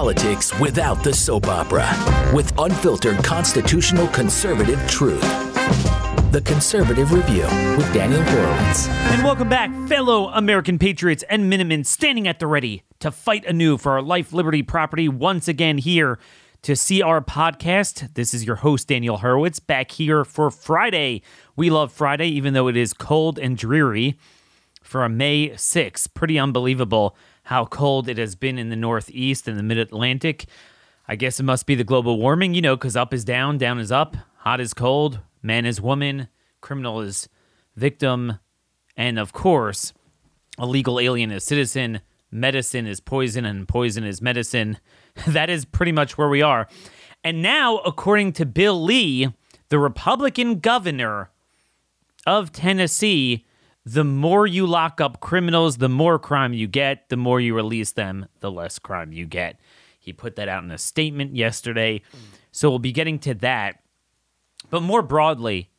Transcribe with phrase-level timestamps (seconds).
[0.00, 1.86] politics without the soap opera
[2.34, 5.20] with unfiltered constitutional conservative truth.
[6.32, 7.42] The Conservative Review
[7.76, 8.88] with Daniel Horowitz.
[8.88, 13.76] And welcome back, fellow American patriots and Minutemen standing at the ready to fight anew
[13.76, 16.18] for our life, liberty, property once again here
[16.62, 18.14] to see our podcast.
[18.14, 21.20] This is your host, Daniel Horowitz, back here for Friday.
[21.56, 24.18] We love Friday, even though it is cold and dreary
[24.82, 26.14] for a May 6th.
[26.14, 27.14] Pretty unbelievable
[27.50, 30.46] how cold it has been in the Northeast and the Mid Atlantic.
[31.08, 33.80] I guess it must be the global warming, you know, because up is down, down
[33.80, 36.28] is up, hot is cold, man is woman,
[36.60, 37.28] criminal is
[37.74, 38.38] victim,
[38.96, 39.92] and of course,
[40.58, 44.78] a legal alien is citizen, medicine is poison, and poison is medicine.
[45.26, 46.68] that is pretty much where we are.
[47.24, 49.28] And now, according to Bill Lee,
[49.70, 51.32] the Republican governor
[52.24, 53.44] of Tennessee,
[53.84, 57.08] the more you lock up criminals, the more crime you get.
[57.08, 59.58] The more you release them, the less crime you get.
[59.98, 62.02] He put that out in a statement yesterday.
[62.52, 63.82] So we'll be getting to that.
[64.68, 65.70] But more broadly,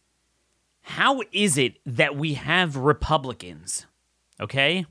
[0.82, 3.86] how is it that we have Republicans?
[4.40, 4.86] Okay?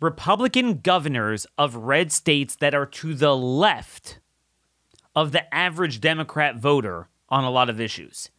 [0.00, 4.18] Republican governors of red states that are to the left
[5.14, 8.30] of the average Democrat voter on a lot of issues.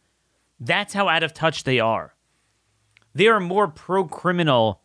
[0.58, 2.14] That's how out of touch they are.
[3.14, 4.82] They are more pro criminal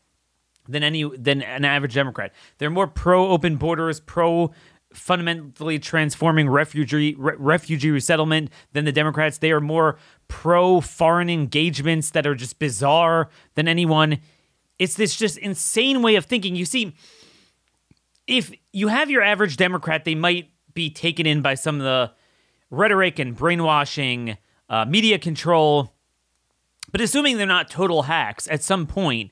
[0.68, 2.34] than any than an average Democrat.
[2.58, 4.52] They're more pro open borders, pro
[4.94, 9.38] fundamentally transforming refugee re- refugee resettlement than the Democrats.
[9.38, 14.20] They are more pro foreign engagements that are just bizarre than anyone.
[14.80, 16.56] It's this just insane way of thinking.
[16.56, 16.96] You see,
[18.28, 22.12] if you have your average Democrat, they might be taken in by some of the
[22.70, 24.38] rhetoric and brainwashing,
[24.70, 25.94] uh, media control.
[26.92, 29.32] But assuming they're not total hacks, at some point,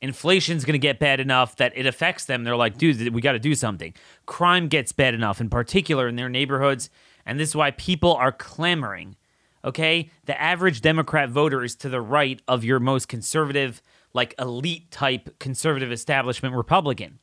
[0.00, 2.44] inflation's going to get bad enough that it affects them.
[2.44, 3.94] They're like, dude, we got to do something.
[4.26, 6.90] Crime gets bad enough, in particular in their neighborhoods.
[7.24, 9.16] And this is why people are clamoring.
[9.64, 10.10] Okay?
[10.26, 13.80] The average Democrat voter is to the right of your most conservative,
[14.12, 17.20] like elite type conservative establishment Republican.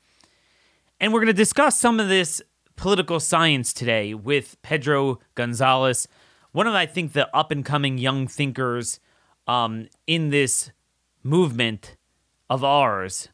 [1.01, 2.41] And we're going to discuss some of this
[2.75, 6.07] political science today with Pedro Gonzalez,
[6.53, 9.01] one of, I think, the up and coming young thinkers
[9.49, 10.71] um, in this
[11.23, 11.97] movement
[12.51, 13.29] of ours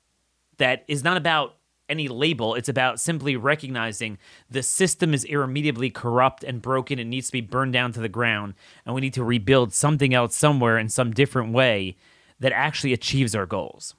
[0.57, 1.57] that is not about
[1.89, 2.55] any label.
[2.55, 4.17] It's about simply recognizing
[4.49, 6.99] the system is irremediably corrupt and broken.
[6.99, 8.53] It needs to be burned down to the ground.
[8.85, 11.97] And we need to rebuild something else somewhere in some different way
[12.39, 13.93] that actually achieves our goals.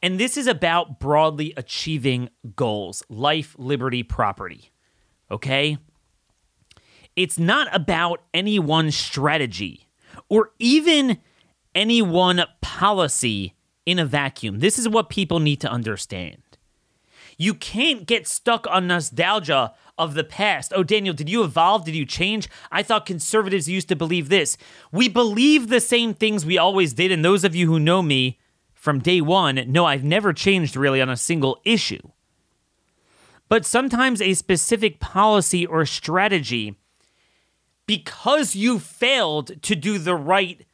[0.00, 4.70] And this is about broadly achieving goals life, liberty, property.
[5.32, 5.78] Okay?
[7.16, 9.87] It's not about any one strategy
[10.28, 11.18] or even
[11.74, 13.54] any one policy
[13.86, 14.58] in a vacuum.
[14.58, 16.42] This is what people need to understand.
[17.38, 20.72] You can't get stuck on nostalgia of the past.
[20.74, 21.84] Oh, Daniel, did you evolve?
[21.84, 22.48] Did you change?
[22.70, 24.56] I thought conservatives used to believe this.
[24.92, 28.38] We believe the same things we always did, and those of you who know me
[28.74, 32.10] from day one know I've never changed really on a single issue.
[33.48, 36.76] But sometimes a specific policy or strategy,
[37.88, 40.66] because you failed to do the right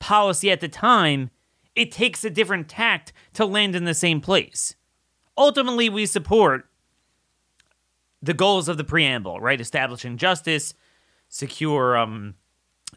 [0.00, 1.30] policy at the time,
[1.74, 4.76] it takes a different tact to land in the same place.
[5.36, 6.66] Ultimately, we support
[8.20, 9.58] the goals of the preamble, right?
[9.58, 10.74] Establishing justice,
[11.30, 12.34] secure um,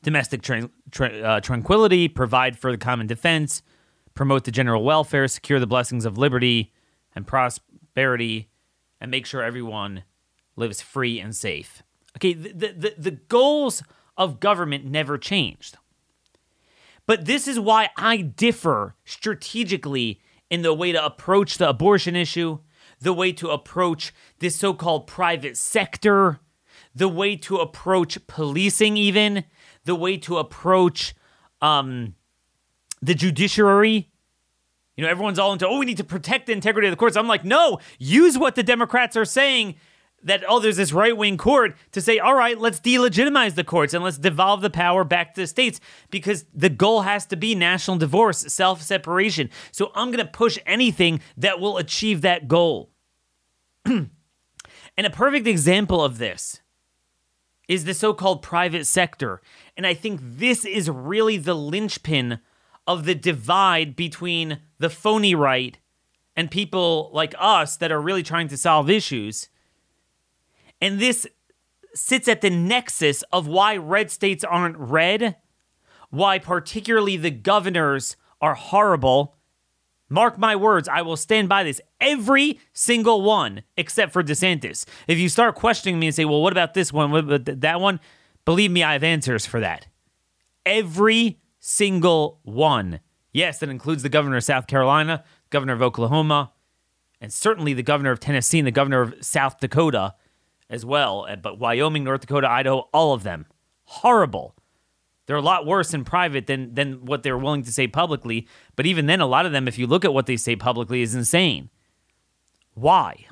[0.04, 3.62] domestic tra- tra- uh, tranquility, provide for the common defense,
[4.14, 6.74] promote the general welfare, secure the blessings of liberty
[7.16, 8.50] and prosperity,
[9.00, 10.04] and make sure everyone
[10.58, 11.84] lives free and safe.
[12.18, 13.84] Okay, the, the, the goals
[14.18, 15.78] of government never changed.
[17.08, 22.60] But this is why I differ strategically in the way to approach the abortion issue,
[23.00, 26.40] the way to approach this so called private sector,
[26.94, 29.46] the way to approach policing, even,
[29.86, 31.16] the way to approach
[31.62, 32.16] um,
[33.02, 34.10] the judiciary.
[34.96, 37.16] You know, everyone's all into, oh, we need to protect the integrity of the courts.
[37.16, 39.76] I'm like, no, use what the Democrats are saying
[40.24, 43.94] that oh there's this right wing court to say all right let's delegitimize the courts
[43.94, 45.80] and let's devolve the power back to the states
[46.10, 50.58] because the goal has to be national divorce self separation so i'm going to push
[50.66, 52.92] anything that will achieve that goal.
[54.98, 56.62] And a perfect example of this
[57.68, 59.42] is the so-called private sector.
[59.78, 62.40] And i think this is really the linchpin
[62.88, 65.78] of the divide between the phony right
[66.36, 69.50] and people like us that are really trying to solve issues
[70.82, 71.28] and this
[71.94, 75.38] sits at the nexus of why red states aren't red,
[76.10, 79.38] why particularly the governors are horrible,
[80.12, 81.80] Mark my words, I will stand by this.
[82.02, 84.86] Every single one, except for DeSantis.
[85.08, 87.12] If you start questioning me and say, well, what about this one?
[87.12, 88.02] What about that one?
[88.44, 89.88] Believe me, I have answers for that.
[90.66, 93.00] Every single one.
[93.32, 96.52] Yes, that includes the governor of South Carolina, governor of Oklahoma,
[97.22, 100.16] and certainly the governor of Tennessee and the governor of South Dakota
[100.72, 101.28] as well.
[101.30, 103.46] Uh, but Wyoming, North Dakota, Idaho, all of them.
[103.84, 104.56] Horrible.
[105.28, 108.48] They're a lot worse in private than than what they're willing to say publicly.
[108.76, 111.02] But even then, a lot of them, if you look at what they say publicly,
[111.02, 111.70] is insane.
[112.74, 113.28] Why?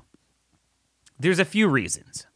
[1.18, 2.28] There's a few reasons.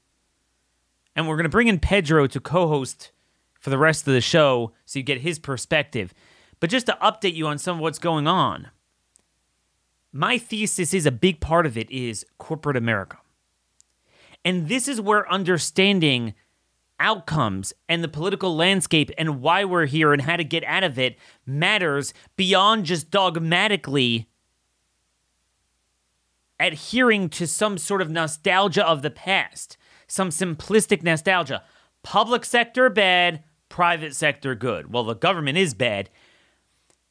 [1.16, 3.12] And we're going to bring in Pedro to co host
[3.60, 6.14] for the rest of the show so you get his perspective.
[6.60, 8.70] But just to update you on some of what's going on,
[10.12, 13.18] my thesis is a big part of it is corporate America.
[14.46, 16.34] And this is where understanding
[17.00, 21.00] outcomes and the political landscape and why we're here and how to get out of
[21.00, 24.30] it matters beyond just dogmatically
[26.60, 31.64] adhering to some sort of nostalgia of the past, some simplistic nostalgia.
[32.04, 34.92] Public sector bad, private sector good.
[34.92, 36.10] Well, the government is bad.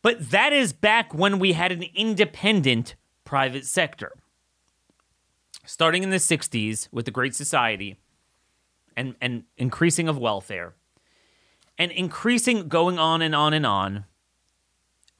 [0.00, 2.94] But that is back when we had an independent
[3.24, 4.12] private sector.
[5.64, 7.96] Starting in the 60s with the Great Society
[8.96, 10.74] and, and increasing of welfare,
[11.78, 14.04] and increasing going on and on and on.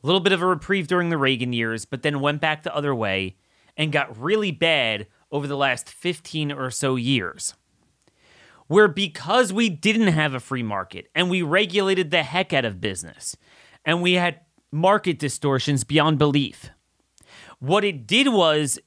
[0.03, 2.75] A little bit of a reprieve during the Reagan years, but then went back the
[2.75, 3.37] other way
[3.77, 7.55] and got really bad over the last 15 or so years
[8.73, 12.81] where because we didn't have a free market and we regulated the heck out of
[12.81, 13.37] business
[13.85, 14.41] and we had
[14.71, 16.71] market distortions beyond belief,
[17.59, 18.79] what it did was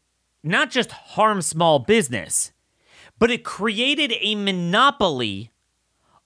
[0.46, 2.52] not just harm small business,
[3.18, 5.52] but it created a monopoly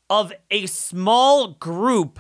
[0.10, 2.20] of a small group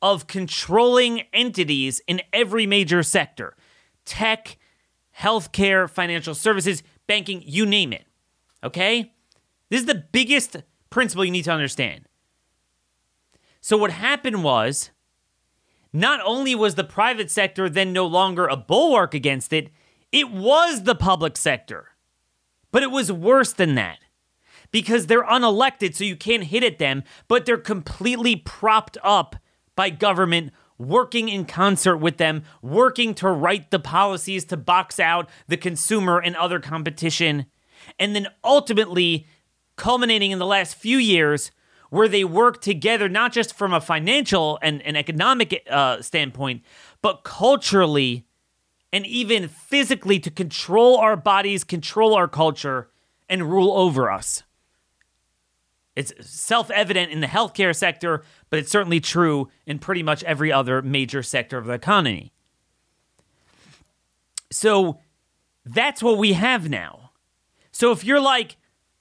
[0.00, 3.56] of controlling entities in every major sector
[4.04, 4.58] tech,
[5.16, 8.04] healthcare, financial services, banking, you name it.
[8.64, 9.12] Okay?
[9.70, 10.56] This is the biggest
[10.90, 12.04] principle you need to understand.
[13.60, 14.90] So, what happened was
[15.92, 19.70] not only was the private sector then no longer a bulwark against it,
[20.12, 21.88] it was the public sector.
[22.70, 23.98] But it was worse than that
[24.70, 29.36] because they're unelected, so you can't hit at them, but they're completely propped up
[29.76, 35.28] by government working in concert with them, working to write the policies to box out
[35.46, 37.46] the consumer and other competition.
[37.98, 39.26] And then ultimately,
[39.76, 41.50] culminating in the last few years
[41.90, 46.62] where they work together, not just from a financial and an economic uh, standpoint,
[47.02, 48.24] but culturally
[48.92, 52.90] and even physically to control our bodies, control our culture,
[53.28, 54.42] and rule over us.
[55.96, 60.52] It's self evident in the healthcare sector, but it's certainly true in pretty much every
[60.52, 62.32] other major sector of the economy.
[64.50, 65.00] So
[65.64, 67.10] that's what we have now.
[67.72, 68.56] So if you're like,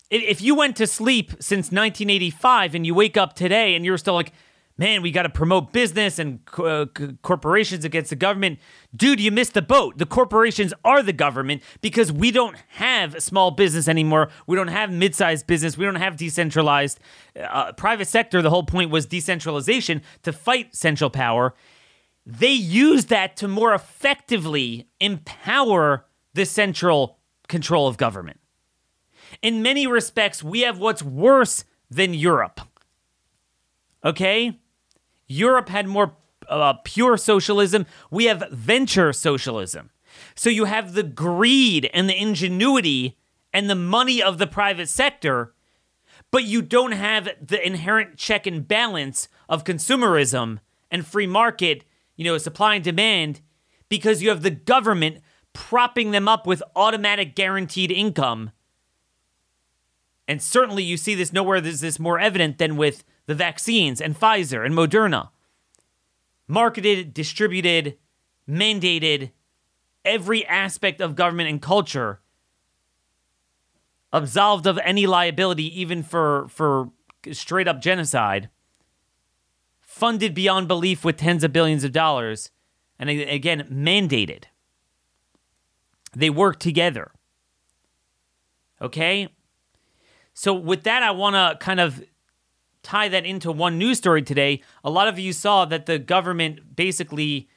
[0.09, 4.13] if you went to sleep since 1985 and you wake up today and you're still
[4.13, 4.33] like,
[4.81, 6.87] man, we got to promote business and uh,
[7.21, 8.57] corporations against the government.
[8.95, 9.99] Dude, you missed the boat.
[9.99, 14.29] The corporations are the government because we don't have small business anymore.
[14.47, 15.77] We don't have mid sized business.
[15.77, 16.99] We don't have decentralized
[17.39, 18.41] uh, private sector.
[18.41, 21.53] The whole point was decentralization to fight central power.
[22.25, 28.39] They use that to more effectively empower the central control of government.
[29.43, 32.61] In many respects, we have what's worse than Europe.
[34.03, 34.57] Okay?
[35.31, 36.15] Europe had more
[36.49, 37.85] uh, pure socialism.
[38.09, 39.91] We have venture socialism.
[40.35, 43.17] So you have the greed and the ingenuity
[43.53, 45.53] and the money of the private sector,
[46.31, 50.59] but you don't have the inherent check and balance of consumerism
[50.89, 51.85] and free market,
[52.15, 53.41] you know, supply and demand,
[53.89, 55.19] because you have the government
[55.53, 58.51] propping them up with automatic guaranteed income
[60.31, 64.17] and certainly you see this nowhere is this more evident than with the vaccines and
[64.17, 65.27] Pfizer and Moderna.
[66.47, 67.97] Marketed, distributed,
[68.47, 69.31] mandated,
[70.05, 72.21] every aspect of government and culture
[74.13, 76.91] absolved of any liability, even for, for
[77.33, 78.47] straight up genocide,
[79.81, 82.51] funded beyond belief with tens of billions of dollars,
[82.97, 84.45] and again, mandated.
[86.15, 87.11] They work together.
[88.81, 89.27] Okay?
[90.41, 92.03] So, with that, I want to kind of
[92.81, 94.63] tie that into one news story today.
[94.83, 97.47] A lot of you saw that the government basically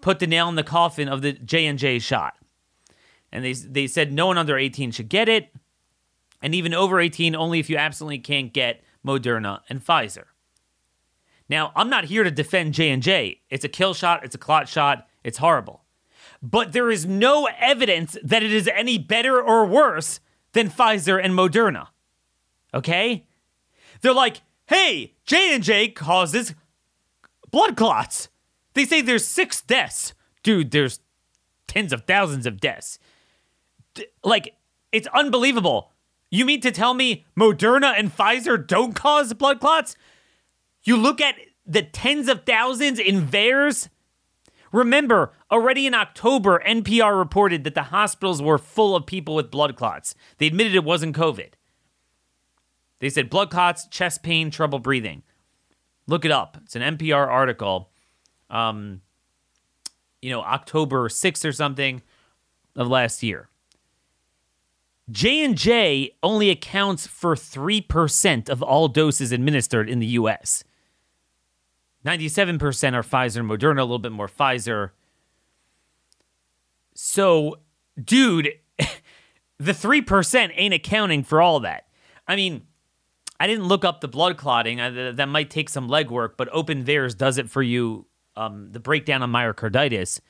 [0.00, 2.38] put the nail in the coffin of the J and J shot,
[3.30, 5.54] and they they said no one under 18 should get it,
[6.40, 10.24] and even over 18 only if you absolutely can't get Moderna and Pfizer.
[11.50, 13.42] Now, I'm not here to defend J and J.
[13.50, 14.24] It's a kill shot.
[14.24, 15.06] It's a clot shot.
[15.22, 15.84] It's horrible.
[16.40, 20.18] but there is no evidence that it is any better or worse
[20.54, 21.88] than Pfizer and Moderna.
[22.74, 23.26] Okay?
[24.00, 26.54] They're like, "Hey, J&J causes
[27.50, 28.28] blood clots."
[28.74, 30.14] They say there's 6 deaths.
[30.42, 31.00] Dude, there's
[31.66, 32.98] tens of thousands of deaths.
[33.94, 34.54] D- like
[34.90, 35.92] it's unbelievable.
[36.30, 39.96] You mean to tell me Moderna and Pfizer don't cause blood clots?
[40.82, 41.36] You look at
[41.66, 43.88] the tens of thousands in VAERS.
[44.72, 49.76] Remember, already in October, NPR reported that the hospitals were full of people with blood
[49.76, 50.14] clots.
[50.38, 51.52] They admitted it wasn't COVID.
[53.02, 55.24] They said blood clots, chest pain, trouble breathing.
[56.06, 56.56] Look it up.
[56.62, 57.90] It's an NPR article.
[58.48, 59.00] Um,
[60.20, 62.02] you know, October 6th or something
[62.76, 63.48] of last year.
[65.10, 70.62] J&J only accounts for 3% of all doses administered in the US.
[72.06, 74.90] 97% are Pfizer and Moderna, a little bit more Pfizer.
[76.94, 77.56] So,
[78.00, 78.52] dude,
[79.58, 81.88] the 3% ain't accounting for all that.
[82.28, 82.68] I mean,
[83.42, 84.76] I didn't look up the blood clotting.
[84.76, 88.06] that might take some legwork, but Open VAERS does it for you.
[88.36, 90.20] Um, the breakdown on myocarditis.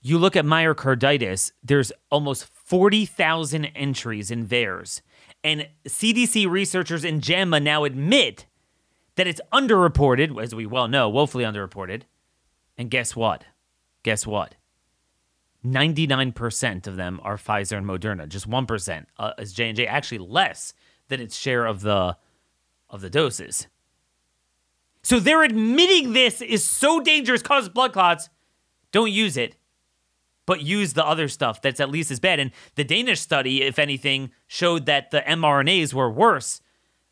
[0.00, 5.02] You look at myocarditis, there's almost 40,000 entries in VAERS.
[5.44, 8.46] And CDC researchers in JAMA now admit
[9.16, 12.04] that it's underreported, as we well know, woefully underreported.
[12.78, 13.44] And guess what?
[14.04, 14.54] Guess what?
[15.62, 18.26] 99% of them are Pfizer and Moderna.
[18.26, 20.72] Just 1% uh, is J&J, actually less
[21.08, 22.16] than its share of the
[22.92, 23.66] of the doses.
[25.02, 28.28] So they're admitting this is so dangerous, causes blood clots.
[28.92, 29.56] Don't use it
[30.46, 32.40] but use the other stuff that's at least as bad.
[32.40, 36.60] And the Danish study, if anything, showed that the mRNAs were worse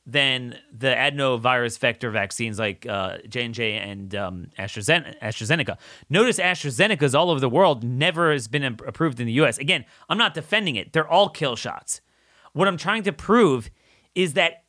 [0.06, 5.18] than the adenovirus vector vaccines like uh, J&J and um, AstraZeneca.
[5.20, 5.78] AstraZeneca.
[6.08, 9.58] Notice AstraZeneca's all over the world never has been approved in the U.S.
[9.58, 10.92] Again, I'm not defending it.
[10.92, 12.00] They're all kill shots.
[12.52, 13.70] What I'm trying to prove
[14.14, 14.64] is that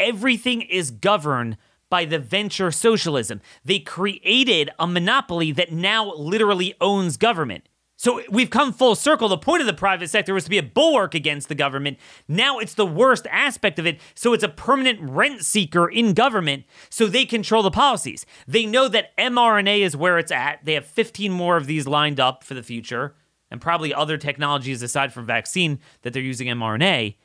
[0.00, 1.56] everything is governed
[1.88, 3.40] by the venture socialism.
[3.64, 7.68] They created a monopoly that now literally owns government.
[7.96, 9.28] So we've come full circle.
[9.28, 11.98] The point of the private sector was to be a bulwark against the government.
[12.26, 14.00] Now it's the worst aspect of it.
[14.14, 16.64] So it's a permanent rent seeker in government.
[16.88, 18.24] So they control the policies.
[18.48, 20.64] They know that mRNA is where it's at.
[20.64, 23.16] They have 15 more of these lined up for the future,
[23.50, 27.16] and probably other technologies aside from vaccine that they're using mRNA.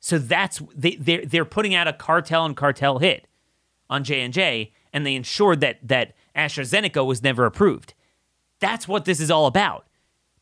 [0.00, 3.28] So that's they they're, they're putting out a cartel and cartel hit
[3.88, 7.94] on J and J, and they ensured that that AstraZeneca was never approved.
[8.58, 9.86] That's what this is all about.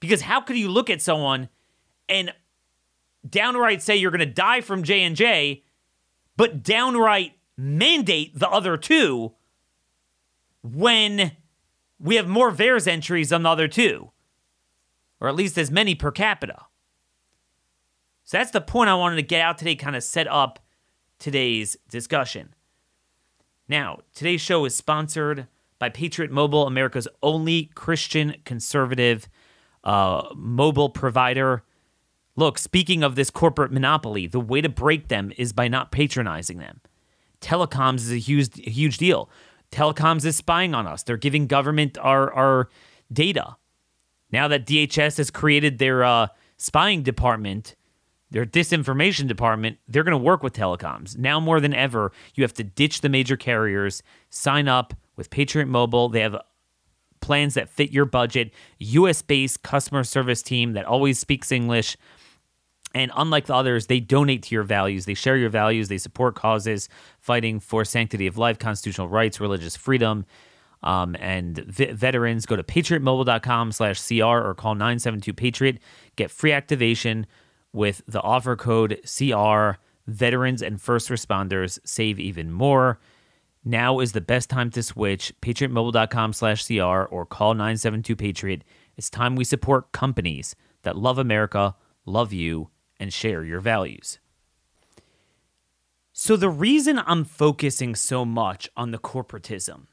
[0.00, 1.48] Because how could you look at someone
[2.08, 2.32] and
[3.28, 5.64] downright say you're going to die from J&J
[6.36, 9.32] but downright mandate the other two
[10.62, 11.32] when
[11.98, 14.12] we have more VAERS entries on the other two
[15.20, 16.66] or at least as many per capita.
[18.28, 20.58] So that's the point I wanted to get out today, kind of set up
[21.18, 22.54] today's discussion.
[23.70, 25.46] Now, today's show is sponsored
[25.78, 29.30] by Patriot Mobile, America's only Christian conservative
[29.82, 31.64] uh, mobile provider.
[32.36, 36.58] Look, speaking of this corporate monopoly, the way to break them is by not patronizing
[36.58, 36.82] them.
[37.40, 39.30] Telecoms is a huge, huge deal.
[39.72, 41.02] Telecoms is spying on us.
[41.02, 42.68] They're giving government our, our
[43.10, 43.56] data.
[44.30, 46.26] Now that DHS has created their uh,
[46.58, 47.74] spying department,
[48.30, 51.16] their disinformation department, they're going to work with telecoms.
[51.16, 55.66] Now more than ever, you have to ditch the major carriers, sign up with Patriot
[55.66, 56.08] Mobile.
[56.08, 56.36] They have
[57.20, 61.96] plans that fit your budget, US based customer service team that always speaks English.
[62.94, 65.04] And unlike the others, they donate to your values.
[65.04, 65.88] They share your values.
[65.88, 70.24] They support causes fighting for sanctity of life, constitutional rights, religious freedom.
[70.82, 75.78] Um, and v- veterans go to patriotmobile.com slash CR or call 972 Patriot.
[76.16, 77.26] Get free activation
[77.72, 79.80] with the offer code CR.
[80.06, 82.98] Veterans and first responders save even more.
[83.64, 85.34] Now is the best time to switch.
[85.42, 88.64] PatriotMobile.com slash CR or call 972 Patriot.
[88.96, 94.18] It's time we support companies that love America, love you, and share your values.
[96.12, 99.86] So, the reason I'm focusing so much on the corporatism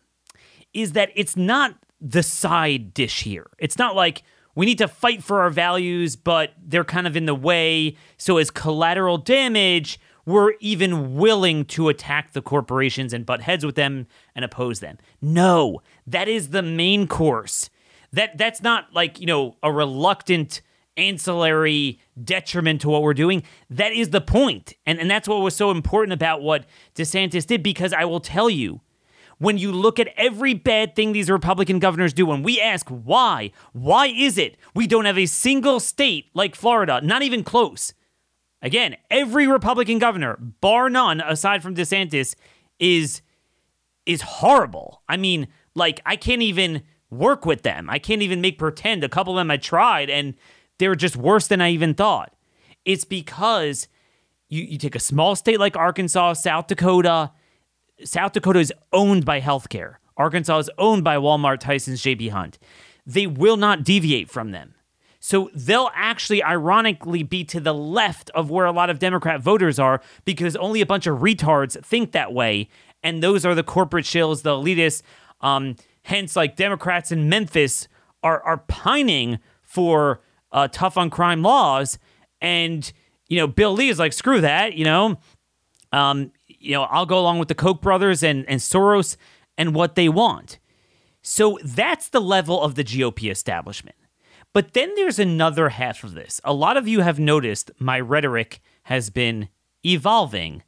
[0.74, 3.48] is that it's not the side dish here.
[3.60, 4.24] It's not like
[4.56, 7.98] we need to fight for our values, but they're kind of in the way.
[8.18, 13.76] So, as collateral damage, we're even willing to attack the corporations and butt heads with
[13.76, 14.98] them and oppose them.
[15.22, 17.70] No, that is the main course.
[18.12, 20.62] That that's not like, you know, a reluctant
[20.98, 23.44] ancillary detriment to what we're doing.
[23.70, 24.74] That is the point.
[24.86, 28.50] And and that's what was so important about what DeSantis did because I will tell
[28.50, 28.82] you
[29.38, 33.52] when you look at every bad thing these Republican governors do, and we ask why,
[33.74, 37.94] why is it we don't have a single state like Florida, not even close?
[38.62, 42.36] Again, every Republican governor, bar none, aside from DeSantis,
[42.80, 43.22] is
[44.06, 45.02] is horrible.
[45.10, 47.90] I mean, like I can't even work with them.
[47.90, 49.04] I can't even make pretend.
[49.04, 50.36] A couple of them I tried, and
[50.80, 52.34] they're just worse than I even thought.
[52.86, 53.88] It's because
[54.50, 57.32] you, you take a small state like Arkansas, South Dakota.
[58.04, 59.96] South Dakota is owned by healthcare.
[60.18, 62.58] Arkansas is owned by Walmart, Tyson's, JB Hunt.
[63.06, 64.76] They will not deviate from them.
[65.20, 69.80] So they'll actually, ironically, be to the left of where a lot of Democrat voters
[69.80, 72.70] are because only a bunch of retards think that way.
[73.02, 75.02] And those are the corporate shills, the elitists.
[75.42, 77.88] Um, hence, like Democrats in Memphis
[78.22, 80.22] are, are pining for
[80.52, 81.98] uh, tough on crime laws.
[82.40, 82.92] And
[83.28, 85.18] you know, Bill Lee is like, screw that, you know.
[85.92, 86.32] Um,
[86.66, 89.18] you know, I'll go along with the Koch brothers and, and Soros
[89.58, 90.60] and what they want.
[91.22, 93.96] So that's the level of the GOP establishment.
[94.54, 96.40] But then there's another half of this.
[96.44, 99.50] A lot of you have noticed my rhetoric has been
[99.86, 100.64] evolving,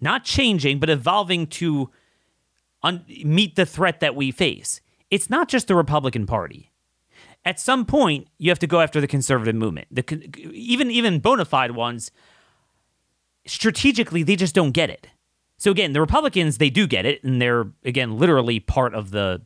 [0.00, 1.90] not changing, but evolving to
[2.82, 4.80] un- meet the threat that we face.
[5.10, 6.70] It's not just the Republican Party
[7.44, 9.88] at some point you have to go after the conservative movement.
[9.90, 10.04] The
[10.52, 12.10] even even bona fide ones
[13.50, 15.08] strategically they just don't get it.
[15.58, 19.42] So again, the Republicans they do get it, and they're again literally part of the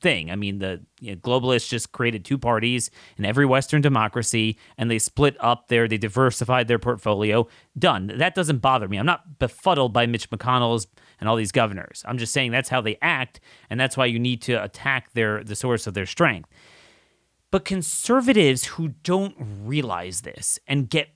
[0.00, 0.30] thing.
[0.30, 4.90] I mean, the you know, globalists just created two parties in every Western democracy, and
[4.90, 5.88] they split up there.
[5.88, 7.48] They diversified their portfolio.
[7.76, 8.12] Done.
[8.16, 8.98] That doesn't bother me.
[8.98, 10.86] I'm not befuddled by Mitch McConnell's
[11.18, 12.04] and all these governors.
[12.06, 13.40] I'm just saying that's how they act,
[13.70, 16.48] and that's why you need to attack their the source of their strength.
[17.50, 21.08] But conservatives who don't realize this and get,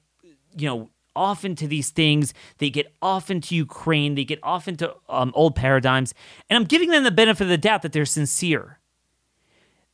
[0.56, 4.94] you know, off into these things, they get off into Ukraine, they get off into
[5.08, 6.14] um, old paradigms,
[6.48, 8.78] and I'm giving them the benefit of the doubt that they're sincere.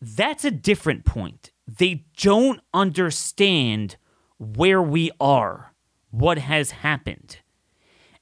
[0.00, 1.50] That's a different point.
[1.66, 3.96] They don't understand
[4.38, 5.74] where we are,
[6.10, 7.38] what has happened.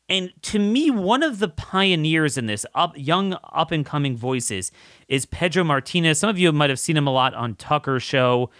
[0.09, 4.70] And to me, one of the pioneers in this, up, young up and coming voices,
[5.09, 6.20] is Pedro Martinez.
[6.20, 8.51] Some of you might have seen him a lot on Tucker Show.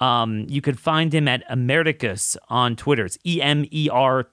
[0.00, 3.04] Um, you could find him at Emeriticus on Twitter.
[3.04, 4.28] It's E M E R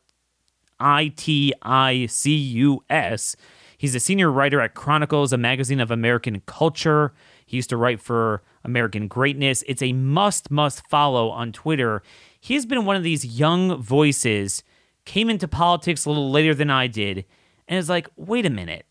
[0.79, 3.35] I T I C U S.
[3.77, 7.13] He's a senior writer at Chronicles, a magazine of American culture.
[7.45, 9.63] He used to write for American Greatness.
[9.67, 12.03] It's a must, must follow on Twitter.
[12.39, 14.63] He's been one of these young voices
[15.05, 17.25] came into politics a little later than I did,
[17.67, 18.85] and is like, wait a minute.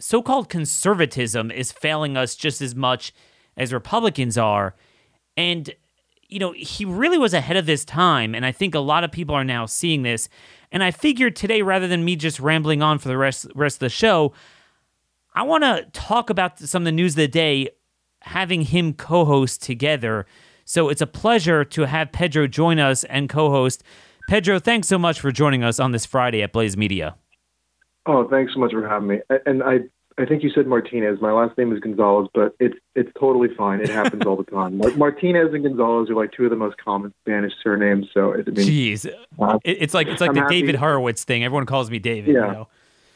[0.00, 3.12] So called conservatism is failing us just as much
[3.56, 4.76] as Republicans are.
[5.36, 5.70] And,
[6.28, 8.34] you know, he really was ahead of his time.
[8.34, 10.28] And I think a lot of people are now seeing this.
[10.70, 13.80] And I figured today, rather than me just rambling on for the rest, rest of
[13.80, 14.34] the show,
[15.34, 17.70] I want to talk about some of the news of the day,
[18.22, 20.26] having him co host together.
[20.64, 23.82] So it's a pleasure to have Pedro join us and co host.
[24.28, 27.16] Pedro, thanks so much for joining us on this Friday at Blaze Media.
[28.04, 29.20] Oh, thanks so much for having me.
[29.46, 29.78] And I,
[30.18, 31.20] I think you said Martinez.
[31.20, 33.80] My last name is Gonzalez, but it's it's totally fine.
[33.80, 34.78] It happens all the time.
[34.78, 38.06] Like Martinez and Gonzalez are like two of the most common Spanish surnames.
[38.12, 40.60] So it, jeez, uh, it's like it's like I'm the happy.
[40.60, 41.44] David Horowitz thing.
[41.44, 42.34] Everyone calls me David.
[42.34, 42.46] Yeah.
[42.46, 42.68] You know?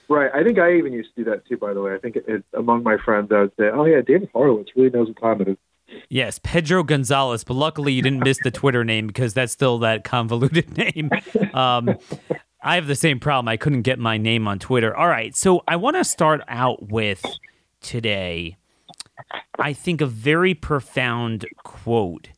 [0.09, 0.31] Right.
[0.35, 1.57] I think I even used to do that too.
[1.57, 4.01] By the way, I think it, it, among my friends, I would say, "Oh yeah,
[4.01, 5.57] David Horowitz really knows what time it is."
[6.09, 7.45] Yes, Pedro Gonzalez.
[7.45, 11.11] But luckily, you didn't miss the Twitter name because that's still that convoluted name.
[11.55, 11.97] Um,
[12.63, 13.49] I have the same problem.
[13.49, 14.97] I couldn't get my name on Twitter.
[14.97, 17.25] All right, so I want to start out with
[17.81, 18.57] today.
[19.59, 22.29] I think a very profound quote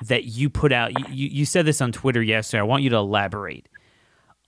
[0.00, 1.10] that you put out.
[1.10, 2.60] You, you said this on Twitter yesterday.
[2.60, 3.68] I want you to elaborate.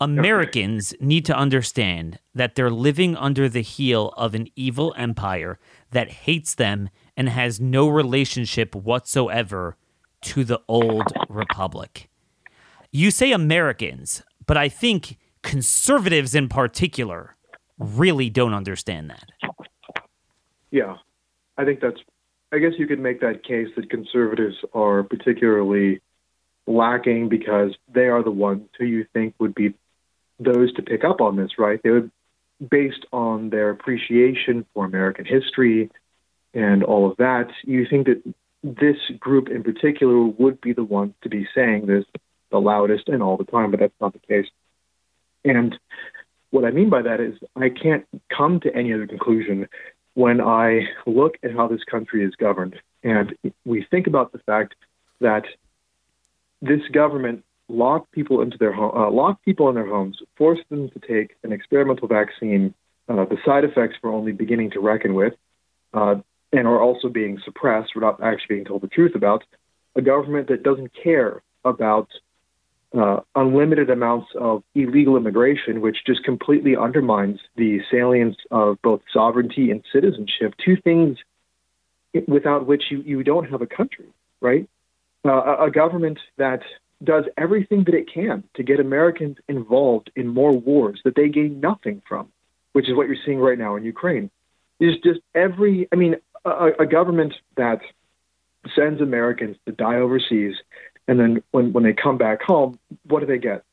[0.01, 5.59] Americans need to understand that they're living under the heel of an evil empire
[5.93, 9.77] that hates them and has no relationship whatsoever
[10.23, 12.09] to the old republic.
[12.91, 17.37] You say Americans, but I think conservatives in particular
[17.79, 19.31] really don't understand that.
[20.71, 20.97] Yeah,
[21.57, 22.01] I think that's,
[22.53, 26.01] I guess you could make that case that conservatives are particularly
[26.67, 29.75] lacking because they are the ones who you think would be
[30.41, 31.81] those to pick up on this, right?
[31.83, 32.11] They would,
[32.71, 35.91] based on their appreciation for American history
[36.55, 38.23] and all of that, you think that
[38.63, 42.05] this group in particular would be the ones to be saying this
[42.55, 44.47] the loudest and all the time, but that's not the case.
[45.45, 45.75] And
[46.51, 49.69] what I mean by that is I can't come to any other conclusion
[50.15, 54.75] when I look at how this country is governed and we think about the fact
[55.21, 55.45] that
[56.63, 60.89] this government locked people into their home, uh, locked people in their homes, forced them
[60.91, 62.73] to take an experimental vaccine
[63.09, 65.35] uh, the side effects we're only beginning to reckon with,
[65.93, 66.15] uh,
[66.53, 67.91] and are also being suppressed.
[67.97, 69.45] Not actually being told the truth about
[69.95, 72.09] a government that doesn't care about
[72.97, 79.71] uh, unlimited amounts of illegal immigration, which just completely undermines the salience of both sovereignty
[79.71, 81.19] and citizenship, two things
[82.29, 84.07] without which you, you don't have a country,
[84.41, 84.69] right?
[85.25, 86.61] Uh, a, a government that
[87.03, 91.61] does everything that it can to get Americans involved in more wars that they gain
[91.61, 92.29] nothing from,
[92.73, 94.31] which is what you're seeing right now in Ukraine.
[94.81, 97.81] Is just every, I mean, a, a government that
[98.75, 100.55] sends Americans to die overseas
[101.07, 103.65] and then when, when they come back home, what do they get?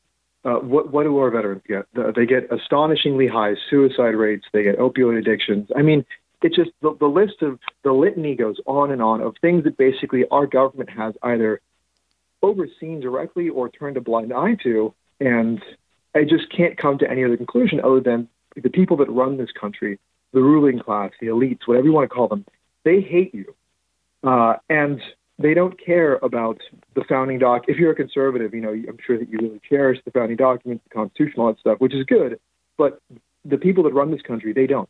[0.44, 1.86] Uh, what, what do our veterans get?
[1.94, 4.44] They get astonishingly high suicide rates.
[4.52, 5.68] They get opioid addictions.
[5.76, 6.04] I mean,
[6.42, 9.76] it's just the, the list of the litany goes on and on of things that
[9.76, 11.60] basically our government has either
[12.42, 14.92] overseen directly or turned a blind eye to.
[15.20, 15.62] And
[16.14, 19.52] I just can't come to any other conclusion other than the people that run this
[19.52, 20.00] country,
[20.32, 22.44] the ruling class, the elites, whatever you want to call them,
[22.84, 23.54] they hate you.
[24.24, 25.00] Uh, and
[25.38, 26.60] they don't care about
[26.94, 27.64] the founding doc.
[27.68, 30.84] If you're a conservative, you know, I'm sure that you really cherish the founding documents,
[30.88, 32.38] the Constitution, all that stuff, which is good.
[32.76, 33.00] But
[33.44, 34.88] the people that run this country, they don't.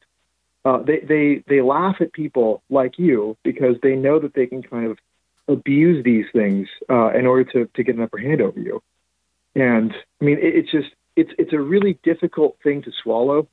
[0.64, 4.62] Uh, they they they laugh at people like you because they know that they can
[4.62, 4.98] kind of
[5.48, 8.80] abuse these things uh, in order to to get an upper hand over you.
[9.54, 13.48] And I mean, it, it's just it's it's a really difficult thing to swallow,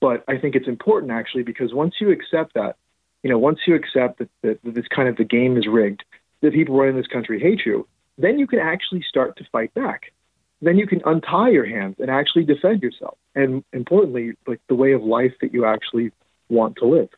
[0.00, 2.76] but I think it's important actually because once you accept that,
[3.22, 6.04] you know, once you accept that, that, that this kind of the game is rigged,
[6.40, 7.86] that people running this country hate you,
[8.18, 10.12] then you can actually start to fight back.
[10.60, 13.16] Then you can untie your hands and actually defend yourself.
[13.34, 16.12] And importantly, like the way of life that you actually
[16.48, 17.08] want to live.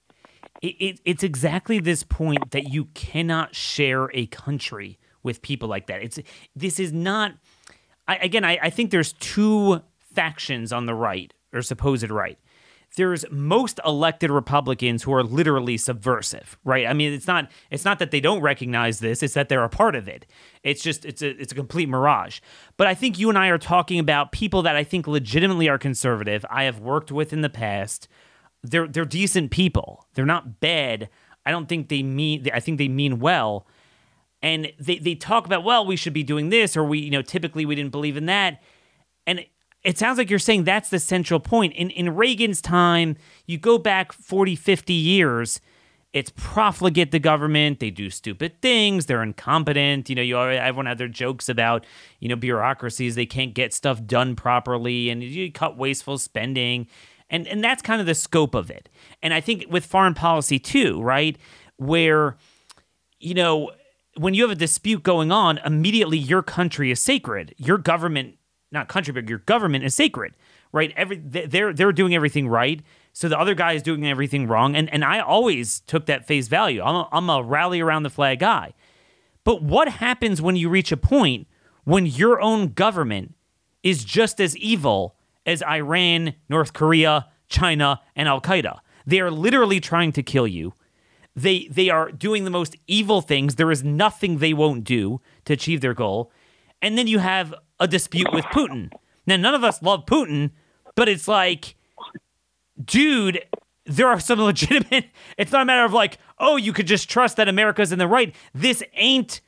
[0.62, 5.87] It, it, it's exactly this point that you cannot share a country with people like
[5.88, 6.03] that.
[6.03, 6.19] It's
[6.55, 7.33] this is not.
[8.07, 9.81] I, again, I, I think there's two
[10.12, 12.38] factions on the right or supposed right
[12.96, 16.87] there's most elected Republicans who are literally subversive, right?
[16.87, 19.68] I mean, it's not it's not that they don't recognize this, it's that they're a
[19.68, 20.26] part of it.
[20.62, 22.40] It's just it's a it's a complete mirage.
[22.76, 25.78] But I think you and I are talking about people that I think legitimately are
[25.78, 26.44] conservative.
[26.50, 28.09] I have worked with in the past.
[28.62, 30.07] They're they're decent people.
[30.14, 31.09] They're not bad.
[31.44, 33.66] I don't think they mean I think they mean well.
[34.42, 37.22] And they, they talk about, well, we should be doing this, or we, you know,
[37.22, 38.62] typically we didn't believe in that.
[39.26, 39.46] And
[39.85, 41.75] it sounds like you're saying that's the central point.
[41.75, 43.16] In in Reagan's time,
[43.47, 45.61] you go back 40, 50 years,
[46.14, 50.87] it's profligate the government, they do stupid things, they're incompetent, you know, you already, everyone
[50.87, 51.85] had their jokes about,
[52.20, 56.87] you know, bureaucracies, they can't get stuff done properly and you cut wasteful spending.
[57.29, 58.88] And and that's kind of the scope of it.
[59.23, 61.37] And I think with foreign policy too, right?
[61.77, 62.37] Where
[63.18, 63.73] you know,
[64.16, 67.55] when you have a dispute going on, immediately your country is sacred.
[67.57, 68.37] Your government
[68.74, 70.34] not country, but your government is sacred,
[70.72, 70.92] right?
[70.96, 72.82] Every they're they're doing everything right,
[73.12, 76.48] so the other guy is doing everything wrong, and and I always took that face
[76.48, 76.82] value.
[76.82, 78.74] I'm a, I'm a rally around the flag guy,
[79.44, 81.46] but what happens when you reach a point
[81.84, 83.34] when your own government
[83.82, 88.78] is just as evil as Iran, North Korea, China, and Al Qaeda?
[89.06, 90.74] They are literally trying to kill you.
[91.37, 93.56] They they are doing the most evil things.
[93.56, 96.32] There is nothing they won't do to achieve their goal.
[96.80, 98.90] And then you have a dispute with Putin.
[99.26, 100.50] Now, none of us love Putin,
[100.94, 101.76] but it's like,
[102.82, 103.44] dude,
[103.87, 105.06] there are some legitimate.
[105.38, 108.08] It's not a matter of like, oh, you could just trust that America's in the
[108.08, 108.34] right.
[108.54, 109.40] This ain't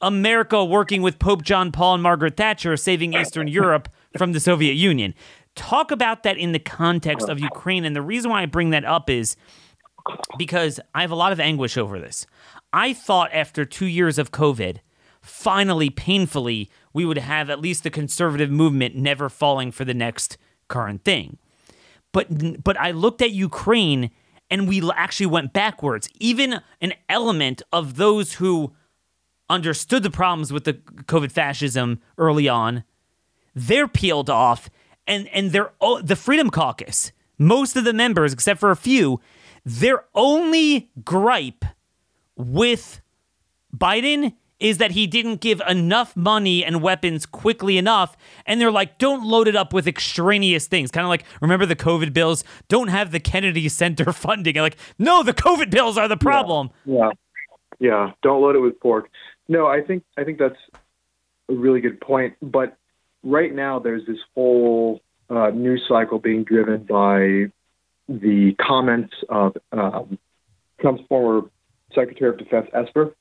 [0.00, 4.74] America working with Pope John Paul and Margaret Thatcher saving Eastern Europe from the Soviet
[4.74, 5.14] Union.
[5.54, 7.84] Talk about that in the context of Ukraine.
[7.84, 9.36] And the reason why I bring that up is
[10.38, 12.26] because I have a lot of anguish over this.
[12.72, 14.78] I thought after two years of COVID,
[15.20, 20.36] finally, painfully, we would have at least the conservative movement never falling for the next
[20.68, 21.38] current thing.
[22.12, 24.10] But but I looked at Ukraine
[24.50, 26.08] and we actually went backwards.
[26.20, 28.74] Even an element of those who
[29.48, 32.84] understood the problems with the COVID fascism early on,
[33.54, 34.68] they're peeled off,
[35.06, 37.12] and and they're the Freedom Caucus.
[37.38, 39.20] Most of the members, except for a few,
[39.64, 41.64] their only gripe
[42.36, 43.00] with
[43.76, 48.16] Biden is that he didn't give enough money and weapons quickly enough.
[48.46, 50.90] And they're like, don't load it up with extraneous things.
[50.90, 52.44] Kind of like, remember the COVID bills?
[52.68, 54.54] Don't have the Kennedy Center funding.
[54.56, 56.70] like, no, the COVID bills are the problem.
[56.84, 56.96] Yeah.
[56.96, 57.10] yeah.
[57.80, 58.12] Yeah.
[58.22, 59.10] Don't load it with pork.
[59.48, 60.56] No, I think I think that's
[61.48, 62.34] a really good point.
[62.40, 62.76] But
[63.24, 67.50] right now there's this whole uh, news cycle being driven by
[68.08, 70.18] the comments of um,
[70.80, 71.48] Trump's former
[71.94, 73.14] Secretary of Defense Esper,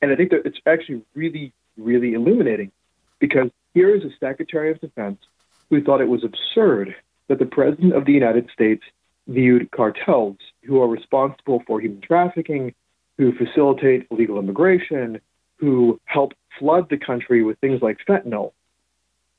[0.00, 2.72] and I think that it's actually really, really illuminating
[3.18, 5.18] because here is a Secretary of Defense
[5.70, 6.94] who thought it was absurd
[7.28, 8.82] that the President of the United States
[9.26, 12.74] viewed cartels who are responsible for human trafficking,
[13.18, 15.20] who facilitate illegal immigration,
[15.56, 18.52] who help flood the country with things like fentanyl.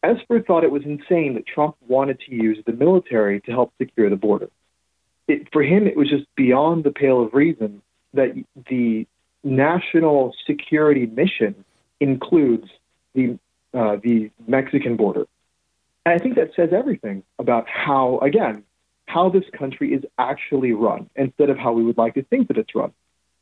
[0.03, 4.09] Esper thought it was insane that Trump wanted to use the military to help secure
[4.09, 4.49] the border.
[5.27, 7.81] It, for him, it was just beyond the pale of reason
[8.13, 8.33] that
[8.69, 9.07] the
[9.43, 11.63] national security mission
[11.99, 12.67] includes
[13.13, 13.37] the
[13.73, 15.27] uh, the Mexican border.
[16.05, 18.63] And I think that says everything about how, again,
[19.05, 22.57] how this country is actually run instead of how we would like to think that
[22.57, 22.91] it's run.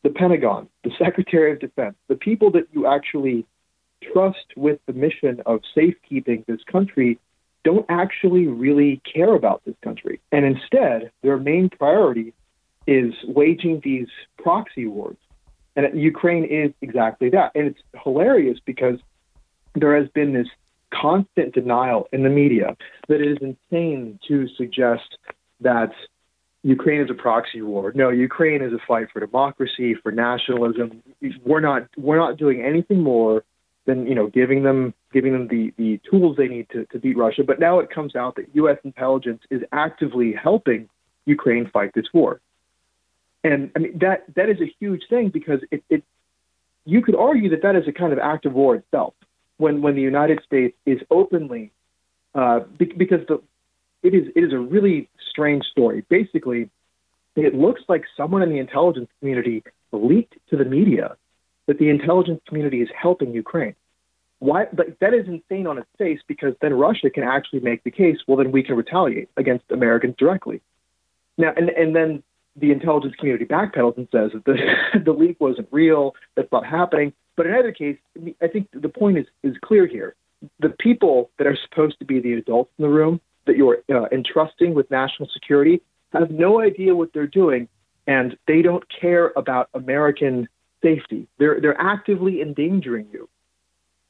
[0.04, 3.46] The Pentagon, the Secretary of Defense, the people that you actually
[4.12, 7.20] trust with the mission of safekeeping this country
[7.64, 10.20] don't actually really care about this country.
[10.32, 12.34] And instead, their main priority
[12.86, 14.08] is waging these
[14.38, 15.18] proxy wars.
[15.78, 17.52] And Ukraine is exactly that.
[17.56, 19.00] And it's hilarious because
[19.76, 20.48] there has been this
[20.92, 22.76] constant denial in the media
[23.08, 25.18] that it is insane to suggest
[25.62, 25.92] that
[26.64, 27.92] Ukraine is a proxy war.
[27.96, 31.04] No, Ukraine is a fight for democracy, for nationalism.
[31.46, 33.44] We're not we're not doing anything more
[33.86, 37.18] than you know giving them giving them the, the tools they need to, to beat
[37.18, 37.44] Russia.
[37.46, 38.78] But now it comes out that U.S.
[38.84, 40.90] intelligence is actively helping
[41.26, 42.42] Ukraine fight this war,
[43.48, 46.04] and I mean that that is a huge thing because it, it
[46.86, 49.14] you could argue that that is a kind of act of war itself
[49.58, 51.72] when when the United States is openly
[52.36, 53.42] uh, because the
[54.04, 56.06] it is it is a really strange story.
[56.10, 56.70] Basically,
[57.36, 61.16] it looks like someone in the intelligence community leaked to the media
[61.68, 63.76] that the intelligence community is helping Ukraine.
[64.40, 64.68] Why?
[64.72, 68.18] But that is insane on its face because then Russia can actually make the case.
[68.28, 70.62] Well, then we can retaliate against Americans directly.
[71.38, 72.24] Now, and and then
[72.58, 76.16] the intelligence community backpedals and says that the the leak wasn't real.
[76.36, 77.14] That's not happening.
[77.36, 77.98] But in either case,
[78.42, 80.16] I think the point is is clear here.
[80.60, 84.06] The people that are supposed to be the adults in the room that you're uh,
[84.12, 85.82] entrusting with national security
[86.14, 87.68] have no idea what they're doing,
[88.06, 90.48] and they don't care about American
[90.84, 91.28] safety.
[91.38, 93.30] They're they're actively endangering you.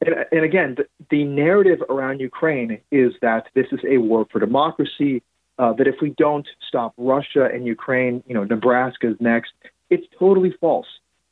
[0.05, 4.39] And, and again, the, the narrative around Ukraine is that this is a war for
[4.39, 5.23] democracy.
[5.59, 9.51] Uh, that if we don't stop Russia and Ukraine, you know, Nebraska's next.
[9.89, 10.87] It's totally false.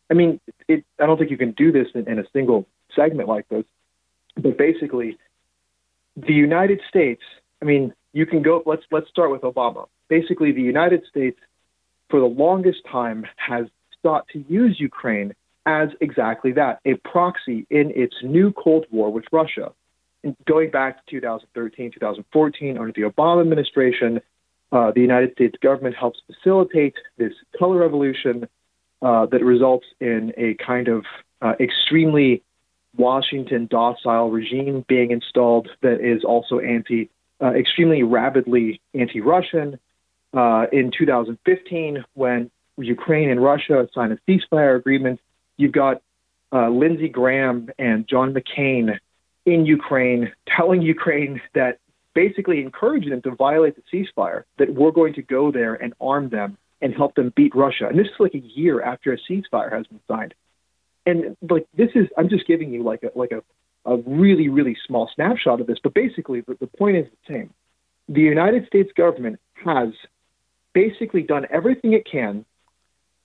[0.09, 3.27] I mean, it, I don't think you can do this in, in a single segment
[3.27, 3.65] like this.
[4.35, 5.17] But basically,
[6.15, 7.21] the United States
[7.61, 8.63] I mean, you can go.
[8.65, 9.88] Let's let's start with Obama.
[10.07, 11.39] Basically, the United States,
[12.09, 13.65] for the longest time, has
[14.03, 15.33] sought to use Ukraine
[15.65, 19.71] as exactly that, a proxy in its new Cold War with Russia.
[20.45, 24.21] Going back to 2013, 2014, under the Obama administration,
[24.71, 28.47] uh, the United States government helps facilitate this color revolution
[29.01, 31.05] uh, that results in a kind of
[31.41, 32.41] uh, extremely
[32.97, 37.09] Washington docile regime being installed that is also anti
[37.41, 39.79] uh, extremely rabidly anti Russian.
[40.33, 45.19] Uh, in 2015, when Ukraine and Russia signed a ceasefire agreement,
[45.57, 46.01] you've got
[46.51, 48.97] uh, Lindsey Graham and John McCain
[49.45, 51.79] in Ukraine telling Ukraine that
[52.13, 56.29] basically encouraging them to violate the ceasefire, that we're going to go there and arm
[56.29, 57.88] them and help them beat Russia.
[57.88, 60.34] And this is like a year after a ceasefire has been signed.
[61.05, 63.43] And like this is, I'm just giving you like a like a
[63.86, 67.53] a really, really small snapshot of this, but basically the, the point is the same.
[68.10, 69.89] The United States government has
[70.73, 72.45] basically done everything it can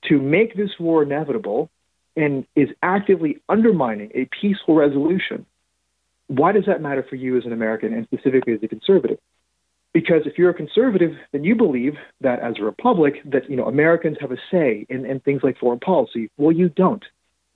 [0.08, 1.70] to make this war inevitable
[2.16, 5.46] and is actively undermining a peaceful resolution.
[6.30, 9.18] Why does that matter for you as an American and specifically as a conservative?
[9.92, 13.66] Because if you're a conservative, then you believe that as a republic, that you know
[13.66, 16.30] Americans have a say in, in things like foreign policy.
[16.38, 17.04] Well, you don't.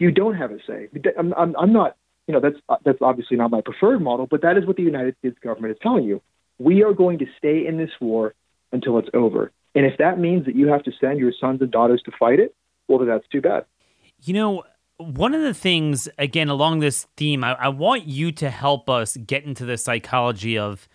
[0.00, 0.88] You don't have a say.
[1.16, 4.58] I'm, I'm, I'm not you know that's that's obviously not my preferred model, but that
[4.58, 6.20] is what the United States government is telling you.
[6.58, 8.34] We are going to stay in this war
[8.72, 11.70] until it's over, and if that means that you have to send your sons and
[11.70, 12.56] daughters to fight it,
[12.88, 13.66] well, then that's too bad.
[14.24, 14.64] You know,
[14.98, 19.16] one of the things again along this theme, I, I want you to help us
[19.16, 20.88] get into the psychology of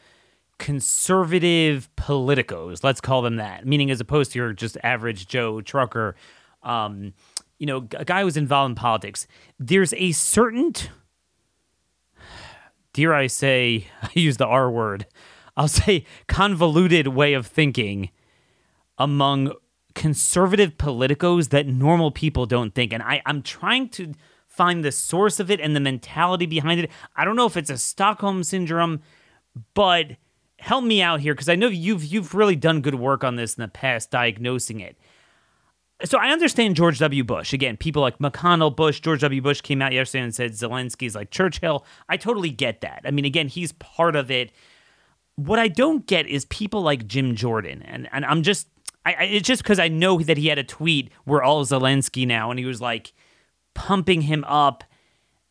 [0.57, 6.15] conservative politicos, let's call them that, meaning as opposed to your just average Joe trucker,
[6.63, 7.13] um,
[7.57, 9.25] you know, a guy who's involved in politics.
[9.57, 10.73] There's a certain
[12.93, 15.05] dare I say, I use the R word,
[15.57, 18.12] I'll say convoluted way of thinking
[18.97, 19.53] among
[19.99, 22.93] conservative politicos that normal people don't think.
[22.93, 24.13] And I, I'm trying to
[24.47, 26.89] find the source of it and the mentality behind it.
[27.15, 29.01] I don't know if it's a Stockholm syndrome,
[29.73, 30.17] but
[30.57, 33.55] help me out here because I know you've you've really done good work on this
[33.55, 34.97] in the past, diagnosing it
[36.05, 37.23] so I understand George W.
[37.23, 37.53] Bush.
[37.53, 39.41] Again, people like McConnell, Bush, George W.
[39.41, 41.85] Bush came out yesterday and said Zelensky's like Churchill.
[42.07, 43.01] I totally get that.
[43.03, 44.51] I mean, again, he's part of it.
[45.35, 48.67] what I don't get is people like Jim Jordan, and and I'm just,
[49.10, 52.28] I, I it's just because I know that he had a tweet where all Zelensky
[52.28, 53.13] now, and he was like
[53.74, 54.84] pumping him up.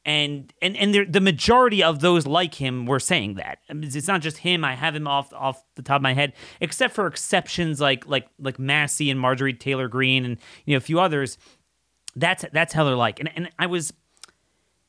[0.04, 4.08] And and and the majority of those like him were saying that I mean, it's
[4.08, 4.64] not just him.
[4.64, 8.26] I have him off off the top of my head, except for exceptions like like
[8.38, 11.36] like Massie and Marjorie Taylor Greene and you know a few others.
[12.16, 13.20] That's that's how they're like.
[13.20, 13.92] And and I was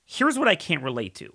[0.05, 1.33] here's what I can't relate to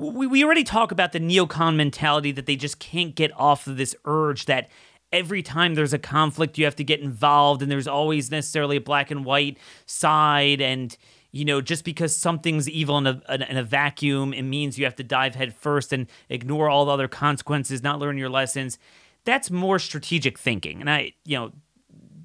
[0.00, 3.76] we, we already talk about the neocon mentality that they just can't get off of
[3.76, 4.68] this urge that
[5.12, 8.80] every time there's a conflict you have to get involved and there's always necessarily a
[8.80, 10.96] black and white side and
[11.32, 14.96] you know just because something's evil in a, in a vacuum it means you have
[14.96, 18.78] to dive head first and ignore all the other consequences not learn your lessons.
[19.24, 21.52] That's more strategic thinking and i you know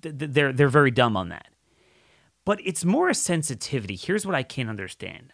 [0.02, 1.48] th- they're they're very dumb on that.
[2.46, 3.96] But it's more a sensitivity.
[3.96, 5.34] Here's what i can't understand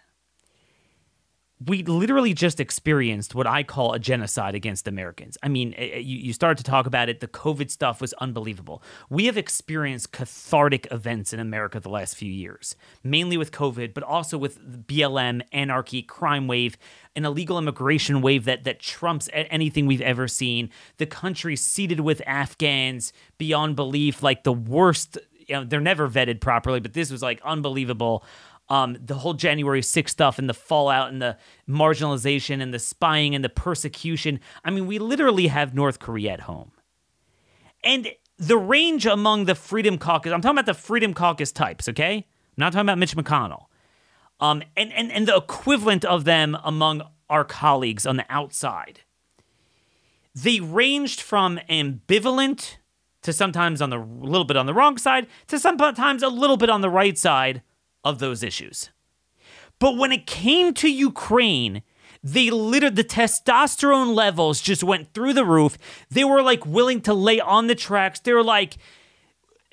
[1.67, 5.37] we literally just experienced what I call a genocide against Americans.
[5.43, 7.19] I mean, eh, eh, you, you started to talk about it.
[7.19, 8.81] The COVID stuff was unbelievable.
[9.09, 14.03] We have experienced cathartic events in America the last few years, mainly with COVID, but
[14.03, 16.77] also with BLM, anarchy, crime wave,
[17.15, 20.69] an illegal immigration wave that that trumps anything we've ever seen.
[20.97, 25.17] The country seated with Afghans beyond belief, like the worst.
[25.47, 28.23] You know, they're never vetted properly, but this was like unbelievable
[28.71, 31.35] um, the whole January 6th stuff and the fallout and the
[31.67, 34.39] marginalization and the spying and the persecution.
[34.63, 36.71] I mean, we literally have North Korea at home.
[37.83, 42.15] And the range among the Freedom Caucus, I'm talking about the Freedom Caucus types, okay?
[42.15, 42.23] I'm
[42.55, 43.65] not talking about Mitch McConnell.
[44.39, 49.01] Um, and, and, and the equivalent of them among our colleagues on the outside.
[50.33, 52.77] They ranged from ambivalent
[53.23, 56.55] to sometimes on the a little bit on the wrong side to sometimes a little
[56.55, 57.61] bit on the right side
[58.03, 58.89] of those issues.
[59.79, 61.81] But when it came to Ukraine,
[62.23, 65.77] they literally the testosterone levels just went through the roof.
[66.09, 68.19] They were like willing to lay on the tracks.
[68.19, 68.77] They were like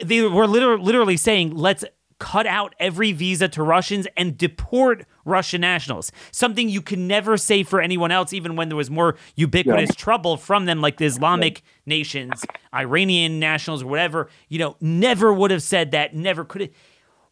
[0.02, 1.84] they were literally, literally saying, "Let's
[2.18, 7.62] cut out every visa to Russians and deport Russian nationals." Something you can never say
[7.62, 9.96] for anyone else, even when there was more ubiquitous yeah.
[9.96, 14.30] trouble from them, like the Islamic nations, Iranian nationals, or whatever.
[14.48, 16.14] You know, never would have said that.
[16.14, 16.70] Never could have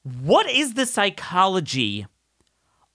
[0.07, 2.07] what is the psychology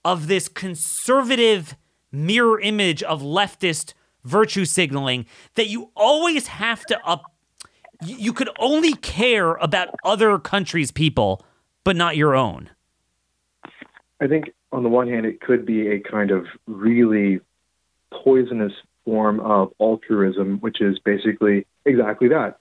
[0.02, 1.76] of this conservative
[2.10, 3.92] mirror image of leftist
[4.24, 7.24] virtue signaling that you always have to up
[8.04, 11.44] you could only care about other countries people
[11.84, 12.70] but not your own?
[14.20, 17.40] I think on the one hand it could be a kind of really
[18.10, 18.72] poisonous
[19.04, 22.58] form of altruism which is basically exactly that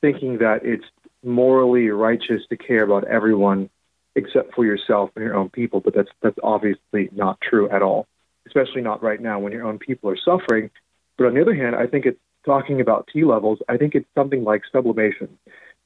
[0.00, 0.84] thinking that it's
[1.22, 3.70] morally righteous to care about everyone
[4.14, 5.80] except for yourself and your own people.
[5.80, 8.06] But that's that's obviously not true at all,
[8.46, 10.70] especially not right now when your own people are suffering.
[11.16, 13.60] But on the other hand, I think it's talking about T levels.
[13.68, 15.38] I think it's something like sublimation,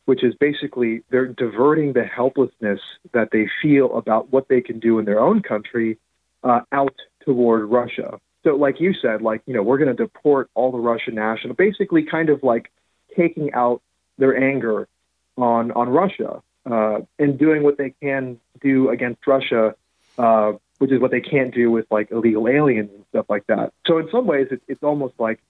[0.06, 2.80] which is basically they're diverting the helplessness
[3.12, 5.98] that they feel about what they can do in their own country
[6.42, 8.18] uh, out toward Russia.
[8.44, 11.54] So, like you said, like you know, we're going to deport all the Russian national,
[11.54, 12.70] basically, kind of like
[13.16, 13.82] taking out
[14.18, 14.88] their anger
[15.36, 19.74] on on Russia uh, and doing what they can do against Russia,
[20.18, 23.72] uh, which is what they can't do with like illegal aliens and stuff like that.
[23.86, 25.40] So in some ways, it's, it's almost like,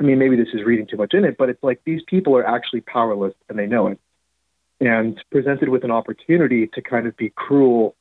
[0.00, 2.36] I mean, maybe this is reading too much in it, but it's like these people
[2.36, 4.00] are actually powerless and they know it.
[4.80, 7.94] And presented with an opportunity to kind of be cruel,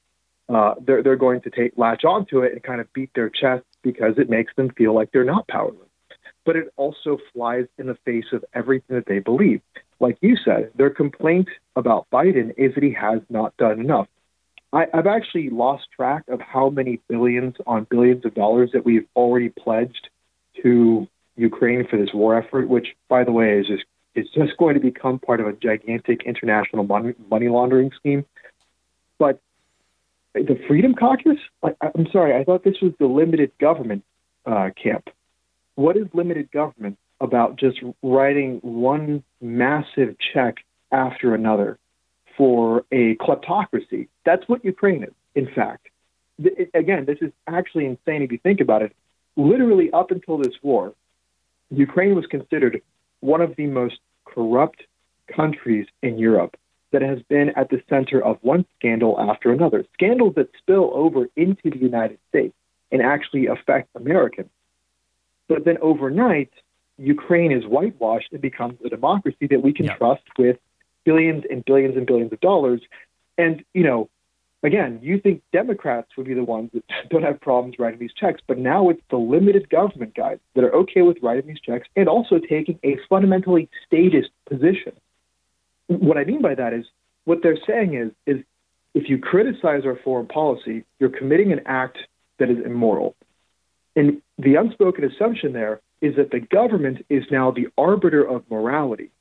[0.47, 3.65] uh, they're they're going to take latch onto it and kind of beat their chest
[3.83, 5.89] because it makes them feel like they're not powerless.
[6.45, 9.61] But it also flies in the face of everything that they believe
[9.99, 14.07] like you said, their complaint about Biden is that he has not done enough.
[14.71, 19.07] I, have actually lost track of how many billions on billions of dollars that we've
[19.15, 20.09] already pledged
[20.61, 23.83] to Ukraine for this war effort, which, by the way, is just
[24.15, 28.25] is just going to become part of a gigantic international money, money laundering scheme.
[29.17, 29.39] But
[30.33, 34.03] the Freedom Caucus, I, I'm sorry, I thought this was the limited government
[34.45, 35.09] uh, camp.
[35.75, 36.97] What is limited government?
[37.21, 40.57] About just writing one massive check
[40.91, 41.77] after another
[42.37, 44.07] for a kleptocracy.
[44.25, 45.87] That's what Ukraine is, in fact.
[46.37, 48.95] It, again, this is actually insane if you think about it.
[49.35, 50.93] Literally, up until this war,
[51.69, 52.81] Ukraine was considered
[53.19, 54.83] one of the most corrupt
[55.27, 56.55] countries in Europe
[56.91, 59.85] that has been at the center of one scandal after another.
[59.93, 62.55] Scandals that spill over into the United States
[62.91, 64.49] and actually affect Americans.
[65.47, 66.51] But then overnight,
[66.99, 70.57] Ukraine is whitewashed and becomes a democracy that we can trust with
[71.05, 72.81] billions and billions and billions of dollars.
[73.37, 74.09] And, you know,
[74.63, 78.41] again, you think Democrats would be the ones that don't have problems writing these checks,
[78.45, 82.09] but now it's the limited government guys that are okay with writing these checks and
[82.09, 84.93] also taking a fundamentally statist position.
[85.87, 86.85] What I mean by that is
[87.25, 88.43] what they're saying is is
[88.93, 91.97] if you criticize our foreign policy, you're committing an act
[92.39, 93.15] that is immoral.
[93.95, 99.11] And the unspoken assumption there is that the government is now the arbiter of morality.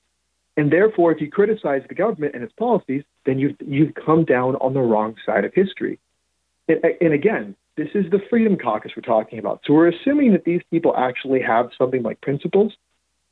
[0.56, 4.56] And therefore, if you criticize the government and its policies, then you've, you've come down
[4.56, 5.98] on the wrong side of history.
[6.68, 9.60] And, and again, this is the Freedom Caucus we're talking about.
[9.64, 12.72] So we're assuming that these people actually have something like principles.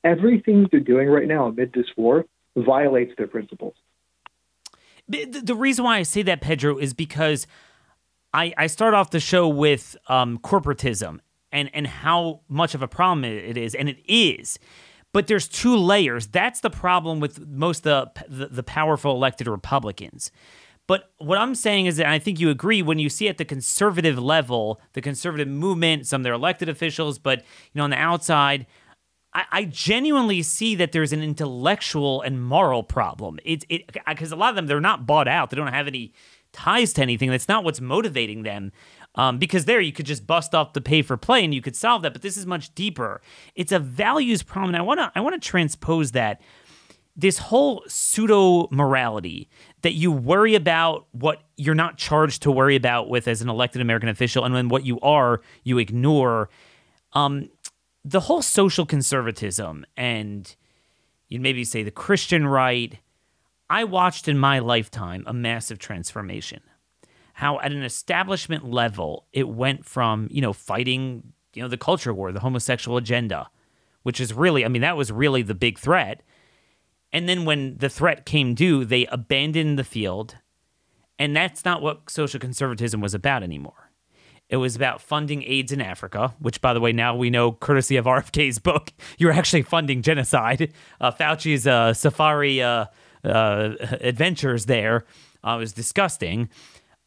[0.05, 2.25] Everything they're doing right now amid this war
[2.57, 3.75] violates their principles.
[5.09, 7.47] The, reason why I say that, Pedro, is because
[8.33, 11.21] I, I start off the show with um, corporatism
[11.53, 14.59] and, and how much of a problem it is, and it is.
[15.13, 16.27] But there's two layers.
[16.27, 20.31] That's the problem with most the, the, the powerful elected Republicans.
[20.87, 23.45] But what I'm saying is that I think you agree when you see at the
[23.45, 27.97] conservative level, the conservative movement, some of their elected officials, but you know on the
[27.97, 28.67] outside,
[29.33, 33.39] I, I genuinely see that there's an intellectual and moral problem.
[33.45, 35.51] It's it because a lot of them they're not bought out.
[35.51, 36.13] They don't have any
[36.53, 37.31] ties to anything.
[37.31, 38.73] That's not what's motivating them.
[39.17, 41.75] Um, because there you could just bust off the pay for play and you could
[41.75, 42.13] solve that.
[42.13, 43.23] But this is much deeper.
[43.55, 44.75] It's a values problem.
[44.75, 46.41] And I want to I want to transpose that
[47.17, 49.49] this whole pseudo morality
[49.81, 53.81] that you worry about what you're not charged to worry about with as an elected
[53.81, 56.51] American official, and when what you are, you ignore.
[57.15, 57.49] Um,
[58.05, 60.55] the whole social conservatism and
[61.29, 62.99] you'd maybe say the Christian right,
[63.69, 66.61] I watched in my lifetime a massive transformation.
[67.37, 72.15] How at an establishment level, it went from, you know, fighting, you know, the culture
[72.15, 73.51] war, the homosexual agenda,
[74.05, 76.23] which is really, I mean, that was really the big threat.
[77.13, 80.37] And then when the threat came due, they abandoned the field.
[81.19, 83.91] And that's not what social conservatism was about anymore.
[84.49, 87.99] It was about funding AIDS in Africa, which, by the way, now we know, courtesy
[87.99, 90.73] of RFK's book, you're actually funding genocide.
[91.03, 92.87] Uh, Fauci's uh, safari uh,
[93.23, 95.05] uh adventures there
[95.47, 96.49] uh, was disgusting.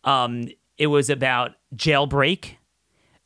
[0.04, 0.48] Um,
[0.78, 2.56] it was about jailbreak,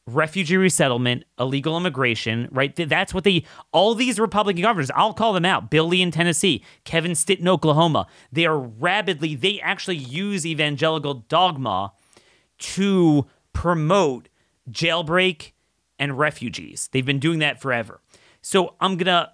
[0.06, 2.76] refugee resettlement, illegal immigration, right?
[2.76, 6.64] That's what they, all these Republican governors, I'll call them out Bill Lee in Tennessee,
[6.84, 11.94] Kevin Stitt in Oklahoma, they are rabidly, they actually use evangelical dogma
[12.58, 14.30] to promote
[14.70, 15.52] jailbreak
[16.00, 16.90] and refugees.
[16.92, 18.02] They've been doing that forever.
[18.42, 19.32] So I'm gonna,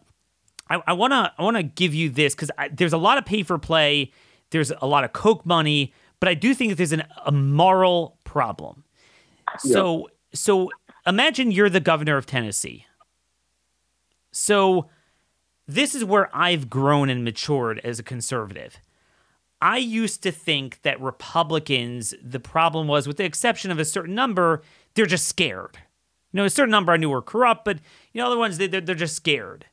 [0.70, 3.42] I want to, I want to give you this because there's a lot of pay
[3.42, 4.12] for play.
[4.52, 8.18] There's a lot of Koch money, but I do think that there's an, a moral
[8.24, 8.84] problem.
[9.64, 9.74] Yeah.
[9.74, 10.70] So, so
[11.08, 12.86] imagine you're the governor of Tennessee.
[14.32, 14.90] So,
[15.68, 18.80] this is where I've grown and matured as a conservative.
[19.62, 24.16] I used to think that Republicans, the problem was, with the exception of a certain
[24.16, 24.64] number,
[24.96, 25.78] they're just scared.
[26.32, 27.80] You know, a certain number I knew were corrupt, but
[28.14, 29.66] you know, other ones, they, they're, they're just scared.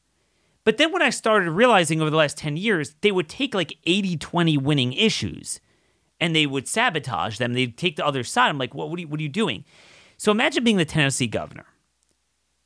[0.64, 3.78] But then when I started realizing over the last 10 years, they would take like
[3.84, 5.61] 80 20 winning issues
[6.20, 7.52] and they would sabotage them.
[7.52, 8.48] They'd take the other side.
[8.48, 9.64] I'm like, what, what, are you, what are you doing?
[10.16, 11.66] So imagine being the Tennessee governor.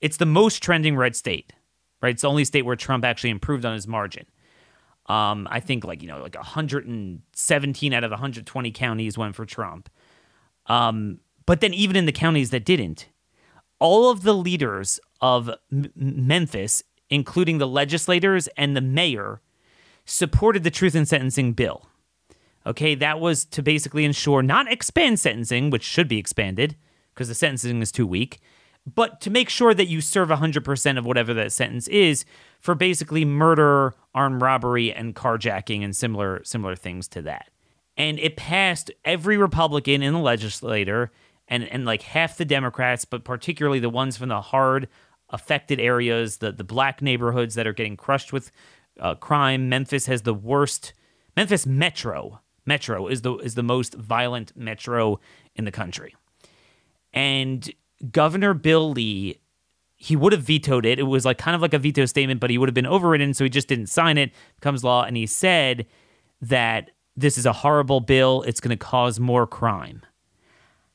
[0.00, 1.52] It's the most trending red state,
[2.00, 2.10] right?
[2.10, 4.26] It's the only state where Trump actually improved on his margin.
[5.06, 9.90] Um, I think like you know like 117 out of 120 counties went for Trump.
[10.66, 13.08] Um, but then even in the counties that didn't,
[13.80, 19.40] all of the leaders of M- Memphis, including the legislators and the mayor,
[20.04, 21.89] supported the truth in sentencing bill.
[22.66, 26.76] Okay, that was to basically ensure not expand sentencing, which should be expanded
[27.14, 28.40] because the sentencing is too weak,
[28.86, 32.24] but to make sure that you serve 100% of whatever that sentence is
[32.58, 37.50] for basically murder, armed robbery, and carjacking and similar similar things to that.
[37.96, 41.10] And it passed every Republican in the legislature
[41.48, 44.88] and, and like half the Democrats, but particularly the ones from the hard
[45.30, 48.50] affected areas, the, the black neighborhoods that are getting crushed with
[48.98, 49.68] uh, crime.
[49.68, 50.92] Memphis has the worst.
[51.36, 55.20] Memphis Metro Metro is the is the most violent metro
[55.54, 56.14] in the country.
[57.12, 57.70] And
[58.12, 59.40] Governor Bill Lee,
[59.96, 60.98] he would have vetoed it.
[60.98, 63.34] It was like kind of like a veto statement, but he would have been overridden,
[63.34, 64.32] so he just didn't sign it.
[64.56, 65.86] Becomes law, and he said
[66.40, 68.42] that this is a horrible bill.
[68.42, 70.02] It's going to cause more crime.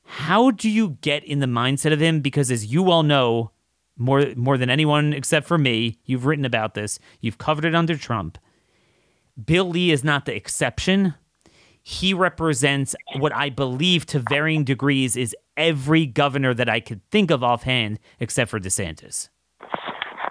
[0.03, 2.22] How do you get in the mindset of him?
[2.22, 3.51] Because as you all know,
[3.97, 6.99] more more than anyone except for me, you've written about this.
[7.22, 8.38] You've covered it under Trump.
[9.43, 11.16] Bill Lee is not the exception.
[11.88, 17.29] He represents what I believe to varying degrees is every governor that I could think
[17.29, 19.29] of offhand except for DeSantis.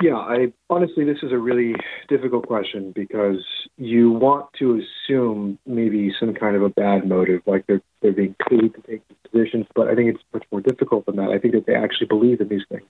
[0.00, 1.76] Yeah, I honestly, this is a really
[2.08, 3.44] difficult question because
[3.76, 8.34] you want to assume maybe some kind of a bad motive, like they're they're being
[8.48, 9.66] paid to take these positions.
[9.76, 11.30] But I think it's much more difficult than that.
[11.30, 12.82] I think that they actually believe in these things.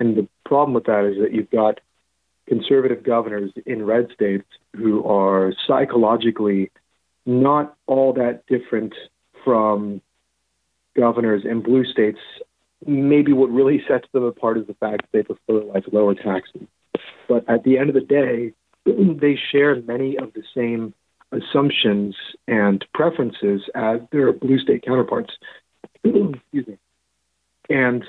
[0.00, 1.78] And the problem with that is that you've got
[2.48, 6.72] conservative governors in red states who are psychologically
[7.28, 8.94] not all that different
[9.44, 10.00] from
[10.96, 12.18] governors in blue states.
[12.86, 16.62] Maybe what really sets them apart is the fact that they prefer like lower taxes.
[17.28, 18.54] But at the end of the day,
[18.86, 20.94] they share many of the same
[21.30, 22.16] assumptions
[22.46, 25.30] and preferences as their blue state counterparts.
[26.04, 26.78] Excuse me.
[27.68, 28.02] And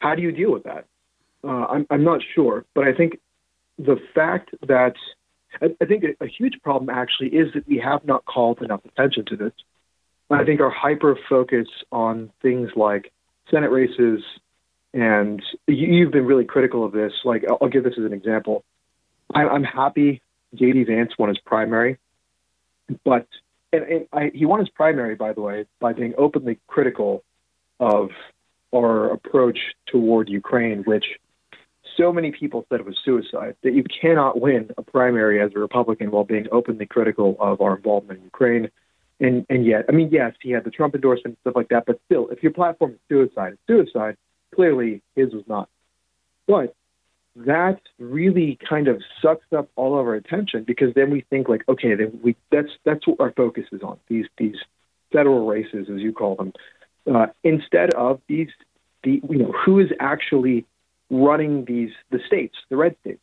[0.00, 0.86] how do you deal with that?
[1.44, 3.20] Uh, I'm, I'm not sure, but I think
[3.78, 4.94] the fact that
[5.60, 8.80] I, I think a, a huge problem actually is that we have not called enough
[8.84, 9.52] attention to this.
[10.28, 13.12] I think our hyper focus on things like
[13.50, 14.22] Senate races,
[14.92, 17.12] and you, have been really critical of this.
[17.24, 18.64] Like, I'll, give this as an example.
[19.32, 20.22] I'm happy
[20.54, 20.84] J.D.
[20.84, 21.98] Vance won his primary,
[23.04, 23.26] but
[23.72, 27.22] and, and I, he won his primary, by the way, by being openly critical
[27.78, 28.10] of
[28.74, 31.04] our approach toward Ukraine, which
[31.96, 35.58] so many people said it was suicide that you cannot win a primary as a
[35.58, 38.70] Republican while being openly critical of our involvement in Ukraine.
[39.18, 41.84] And and yet, I mean, yes, he had the Trump endorsement and stuff like that,
[41.86, 44.16] but still, if your platform is suicide, it's suicide.
[44.54, 45.68] Clearly, his was not.
[46.46, 46.74] But
[47.36, 51.62] that really kind of sucks up all of our attention because then we think like,
[51.68, 54.56] okay, then we that's that's what our focus is on these these
[55.12, 56.52] federal races, as you call them,
[57.12, 58.48] uh, instead of these
[59.02, 60.66] the you know who is actually
[61.10, 63.22] running these the states, the red states,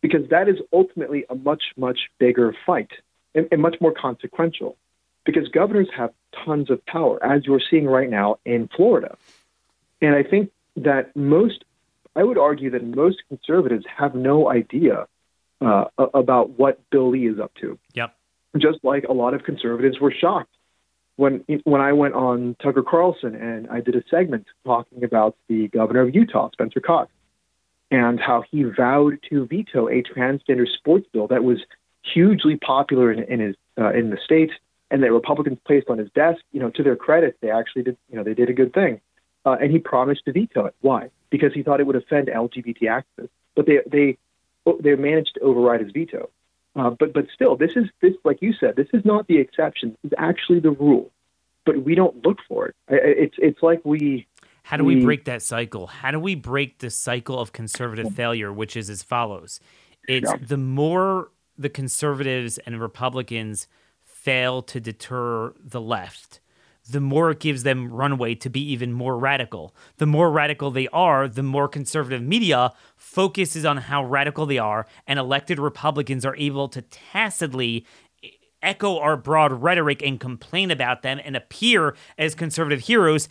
[0.00, 2.90] because that is ultimately a much much bigger fight
[3.34, 4.76] and, and much more consequential,
[5.24, 6.12] because governors have
[6.44, 9.16] tons of power, as you're seeing right now in Florida,
[10.00, 11.64] and I think that most,
[12.16, 15.06] I would argue that most conservatives have no idea
[15.60, 17.78] uh, about what Bill Lee is up to.
[17.94, 18.14] Yep.
[18.58, 20.53] Just like a lot of conservatives were shocked
[21.16, 25.68] when when I went on Tucker Carlson and I did a segment talking about the
[25.68, 27.10] governor of Utah, Spencer Cox,
[27.90, 31.58] and how he vowed to veto a transgender sports bill that was
[32.02, 34.50] hugely popular in, in his uh, in the state,
[34.90, 36.40] and that Republicans placed on his desk.
[36.52, 37.96] You know, to their credit, they actually did.
[38.10, 39.00] You know, they did a good thing,
[39.44, 40.74] uh, and he promised to veto it.
[40.80, 41.10] Why?
[41.30, 43.30] Because he thought it would offend LGBT activists.
[43.54, 44.18] But they they
[44.80, 46.30] they managed to override his veto.
[46.76, 49.96] Uh, but but still, this is this like you said, this is not the exception.
[50.02, 51.10] This is actually the rule.
[51.64, 52.74] But we don't look for it.
[52.88, 54.26] It's it's like we.
[54.64, 55.86] How do we, we break that cycle?
[55.86, 59.60] How do we break the cycle of conservative failure, which is as follows?
[60.08, 60.38] It's yeah.
[60.40, 63.68] the more the conservatives and Republicans
[64.02, 66.40] fail to deter the left,
[66.90, 69.74] the more it gives them runway to be even more radical.
[69.96, 74.86] The more radical they are, the more conservative media focuses on how radical they are,
[75.06, 77.86] and elected Republicans are able to tacitly
[78.62, 83.28] echo our broad rhetoric and complain about them and appear as conservative heroes.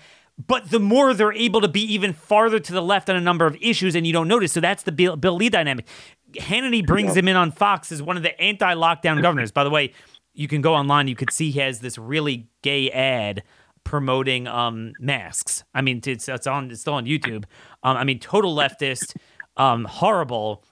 [0.47, 3.45] But the more they're able to be even farther to the left on a number
[3.45, 4.51] of issues, and you don't notice.
[4.51, 5.87] So that's the Bill, Bill Lee dynamic.
[6.33, 9.51] Hannity brings him in on Fox as one of the anti lockdown governors.
[9.51, 9.93] By the way,
[10.33, 11.07] you can go online.
[11.07, 13.43] You could see he has this really gay ad
[13.83, 15.63] promoting um, masks.
[15.73, 17.45] I mean, it's, it's on it's still on YouTube.
[17.83, 19.15] Um, I mean, total leftist,
[19.57, 20.63] um, horrible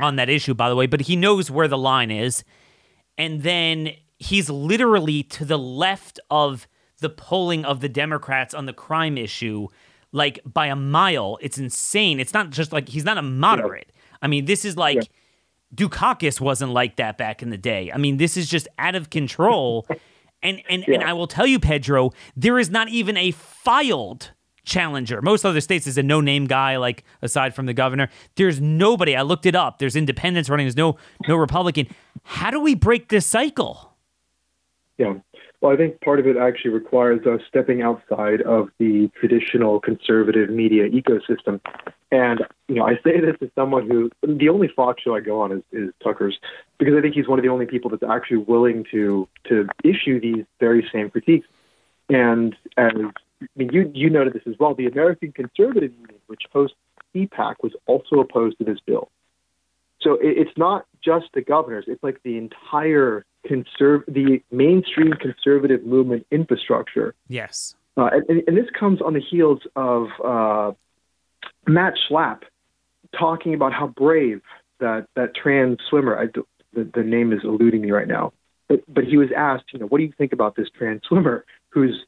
[0.00, 0.86] on that issue, by the way.
[0.86, 2.44] But he knows where the line is,
[3.18, 6.66] and then he's literally to the left of
[7.00, 9.66] the polling of the Democrats on the crime issue,
[10.12, 11.38] like by a mile.
[11.40, 12.20] It's insane.
[12.20, 13.92] It's not just like he's not a moderate.
[14.22, 14.96] I mean, this is like.
[14.96, 15.02] Yeah
[15.74, 17.90] Dukakis wasn't like that back in the day.
[17.92, 19.86] I mean, this is just out of control.
[20.42, 20.94] and and yeah.
[20.94, 24.32] and I will tell you, Pedro, there is not even a filed
[24.64, 25.20] challenger.
[25.22, 28.08] Most other states is a no-name guy, like aside from the governor.
[28.36, 29.16] There's nobody.
[29.16, 29.78] I looked it up.
[29.78, 30.66] There's independents running.
[30.66, 30.96] There's no
[31.26, 31.88] no Republican.
[32.22, 33.92] How do we break this cycle?
[34.98, 35.14] Yeah.
[35.62, 40.50] Well, I think part of it actually requires us stepping outside of the traditional conservative
[40.50, 41.60] media ecosystem.
[42.10, 45.40] And, you know, I say this as someone who, the only Fox show I go
[45.40, 46.36] on is, is Tucker's,
[46.78, 50.20] because I think he's one of the only people that's actually willing to, to issue
[50.20, 51.46] these very same critiques.
[52.08, 56.42] And as, I mean, you, you noted this as well, the American Conservative Union, which
[56.52, 56.76] hosts
[57.14, 59.10] CPAC, was also opposed to this bill.
[60.00, 65.84] So it, it's not just the governors, it's like the entire conserv- the mainstream conservative
[65.84, 67.14] movement infrastructure.
[67.28, 67.74] Yes.
[67.96, 70.72] Uh, and, and, this comes on the heels of uh,
[71.66, 72.42] Matt Schlapp
[73.18, 74.40] talking about how brave
[74.80, 76.26] that, that trans swimmer, I,
[76.72, 78.32] the, the name is eluding me right now,
[78.68, 81.44] but, but he was asked, you know, what do you think about this trans swimmer
[81.68, 82.06] who's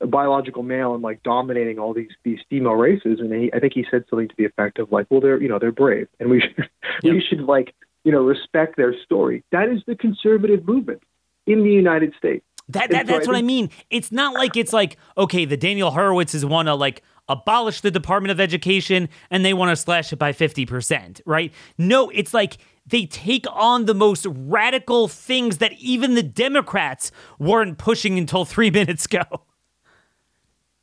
[0.00, 3.18] a biological male and like dominating all these these female races.
[3.20, 5.48] And he, I think he said something to the effect of like, well, they're you
[5.48, 6.56] know they're brave, and we should
[7.02, 7.14] yep.
[7.14, 7.74] we should like
[8.06, 9.42] you know respect their story.
[9.50, 11.02] That is the conservative movement
[11.44, 12.44] in the United States.
[12.68, 13.68] That, that that's what I mean.
[13.90, 18.30] It's not like it's like okay, the Daniel Horowitzes want to like abolish the Department
[18.30, 21.52] of Education and they want to slash it by fifty percent, right?
[21.78, 27.76] No, it's like they take on the most radical things that even the Democrats weren't
[27.76, 29.24] pushing until three minutes ago.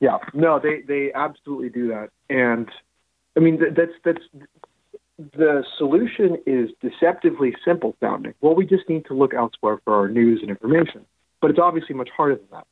[0.02, 2.70] Yeah, no, they they absolutely do that, and
[3.38, 4.24] I mean that's that's
[5.18, 8.34] the solution is deceptively simple sounding.
[8.42, 11.06] Well, we just need to look elsewhere for our news and information.
[11.42, 12.66] But it's obviously much harder than that,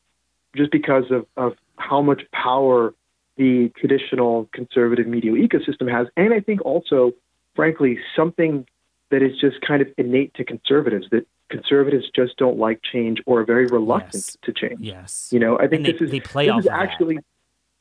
[0.56, 2.94] just because of, of how much power
[3.38, 6.08] the traditional conservative media ecosystem has.
[6.18, 7.14] And I think also,
[7.56, 8.66] frankly, something
[9.10, 13.42] that is just kind of innate to conservatives that conservatives just don't like change or
[13.42, 14.38] are very reluctant yes.
[14.44, 14.80] to change.
[14.80, 15.30] Yes.
[15.32, 17.26] You know, I think they, this is, this off is of actually, that.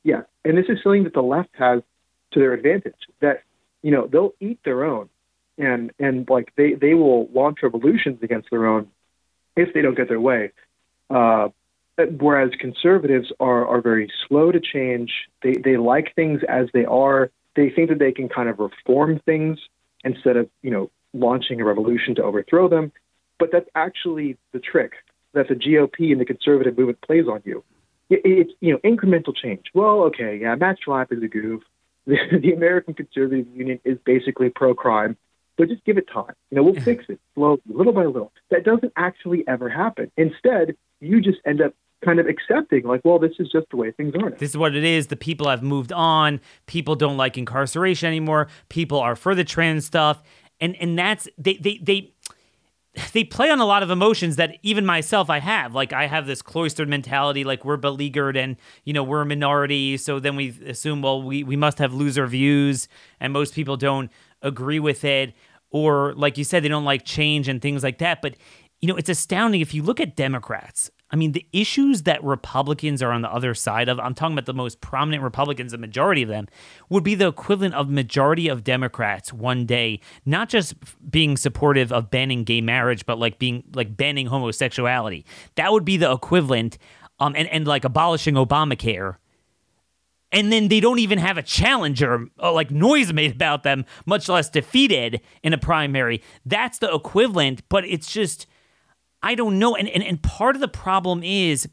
[0.02, 0.22] yeah.
[0.44, 1.82] And this is something that the left has
[2.32, 3.44] to their advantage that,
[3.82, 5.08] you know, they'll eat their own
[5.58, 8.88] and, and like they, they will launch revolutions against their own
[9.56, 10.52] if they don't get their way.
[11.08, 11.48] Uh,
[12.18, 15.10] whereas conservatives are, are very slow to change.
[15.42, 17.30] They, they like things as they are.
[17.56, 19.58] They think that they can kind of reform things
[20.04, 22.92] instead of, you know, launching a revolution to overthrow them.
[23.38, 24.92] But that's actually the trick
[25.32, 27.64] that the GOP and the conservative movement plays on you.
[28.08, 29.64] It, it's, you know, incremental change.
[29.74, 31.62] Well, okay, yeah, Matt Schlapp is a goof.
[32.06, 35.16] The, the American Conservative Union is basically pro-crime
[35.60, 36.32] but just give it time.
[36.50, 38.32] You know, we'll fix it slowly, little by little.
[38.50, 40.10] That doesn't actually ever happen.
[40.16, 43.90] Instead, you just end up kind of accepting like well this is just the way
[43.90, 44.36] things are now.
[44.38, 48.48] this is what it is the people have moved on people don't like incarceration anymore
[48.70, 50.22] people are for the trans stuff
[50.60, 52.10] and and that's they they they
[53.12, 55.74] they play on a lot of emotions that even myself I have.
[55.74, 59.96] Like I have this cloistered mentality, like we're beleaguered and you know we're a minority,
[59.96, 62.88] so then we assume well we we must have loser views,
[63.20, 64.10] and most people don't
[64.42, 65.34] agree with it,
[65.70, 68.22] or like you said they don't like change and things like that.
[68.22, 68.36] But
[68.80, 73.02] you know it's astounding if you look at Democrats I mean, the issues that Republicans
[73.02, 76.22] are on the other side of, I'm talking about the most prominent Republicans, the majority
[76.22, 76.46] of them,
[76.88, 80.74] would be the equivalent of majority of Democrats one day, not just
[81.10, 85.24] being supportive of banning gay marriage, but like being like banning homosexuality.
[85.56, 86.78] That would be the equivalent,
[87.18, 89.16] um, and, and like abolishing Obamacare.
[90.32, 94.28] And then they don't even have a challenger, uh, like noise made about them, much
[94.28, 96.22] less defeated in a primary.
[96.46, 98.46] That's the equivalent, but it's just
[99.22, 99.76] I don't know.
[99.76, 101.68] And, and, and part of the problem is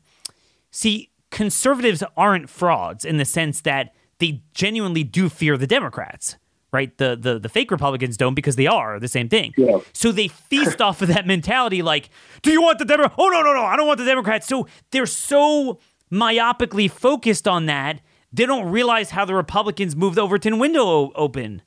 [0.72, 6.38] see, conservatives aren't frauds in the sense that they genuinely do fear the Democrats.
[6.74, 9.54] Right, the, the the fake Republicans don't because they are the same thing.
[9.56, 9.80] Yeah.
[9.94, 11.82] So they feast off of that mentality.
[11.82, 12.10] Like,
[12.42, 13.16] do you want the Democrats?
[13.18, 14.48] Oh no no no, I don't want the Democrats.
[14.48, 15.80] So they're so
[16.12, 18.02] myopically focused on that
[18.34, 21.62] they don't realize how the Republicans moved the Overton window open.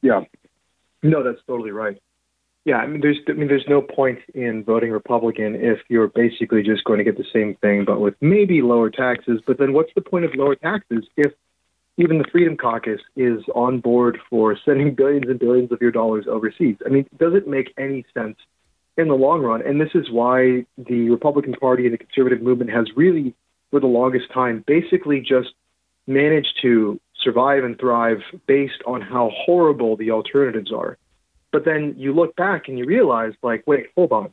[0.00, 0.24] Yeah,
[1.02, 2.00] no, that's totally right.
[2.68, 6.62] Yeah, I mean, there's I mean, there's no point in voting Republican if you're basically
[6.62, 9.40] just going to get the same thing, but with maybe lower taxes.
[9.46, 11.32] But then, what's the point of lower taxes if
[11.96, 16.26] even the Freedom Caucus is on board for sending billions and billions of your dollars
[16.28, 16.76] overseas?
[16.84, 18.36] I mean, does it make any sense
[18.98, 19.62] in the long run?
[19.66, 23.34] And this is why the Republican Party and the conservative movement has really,
[23.70, 25.54] for the longest time, basically just
[26.06, 30.98] managed to survive and thrive based on how horrible the alternatives are.
[31.52, 34.32] But then you look back and you realize, like, wait, hold on.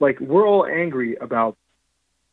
[0.00, 1.56] Like, we're all angry about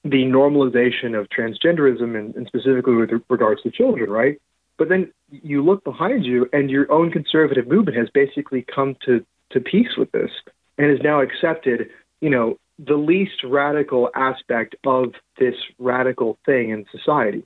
[0.04, 4.42] the normalization of transgenderism and, and specifically with regards to children, right?
[4.78, 9.26] But then you look behind you and your own conservative movement has basically come to,
[9.52, 10.32] to peace with this
[10.78, 16.86] and has now accepted, you know, the least radical aspect of this radical thing in
[16.92, 17.46] society,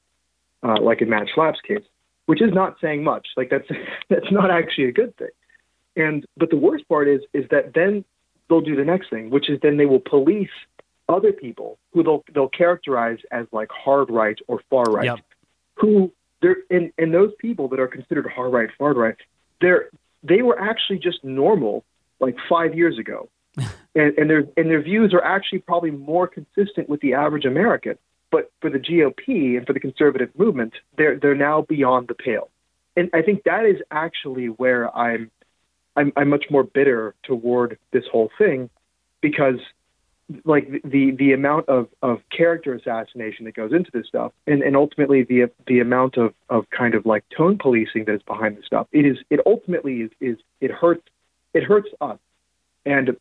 [0.63, 1.83] uh, like in Matt Schlapp's case,
[2.25, 3.27] which is not saying much.
[3.35, 3.67] Like that's
[4.09, 5.29] that's not actually a good thing.
[5.97, 8.05] And but the worst part is is that then
[8.47, 10.49] they'll do the next thing, which is then they will police
[11.09, 15.19] other people who they'll they'll characterize as like hard right or far right, yep.
[15.75, 19.15] who they're and, and those people that are considered hard right, far right,
[19.59, 19.89] they're
[20.23, 21.83] they were actually just normal
[22.19, 23.29] like five years ago.
[23.95, 27.97] and, and their and their views are actually probably more consistent with the average American.
[28.29, 32.49] But for the GOP and for the conservative movement, they're they're now beyond the pale.
[32.95, 35.31] And I think that is actually where I'm
[35.97, 38.69] I'm, I'm much more bitter toward this whole thing
[39.21, 39.59] because
[40.43, 44.75] like the the amount of, of character assassination that goes into this stuff and, and
[44.75, 48.65] ultimately the the amount of, of kind of like tone policing that is behind this
[48.65, 51.03] stuff it is it ultimately is, is it hurts
[51.53, 52.19] it hurts us
[52.85, 53.15] and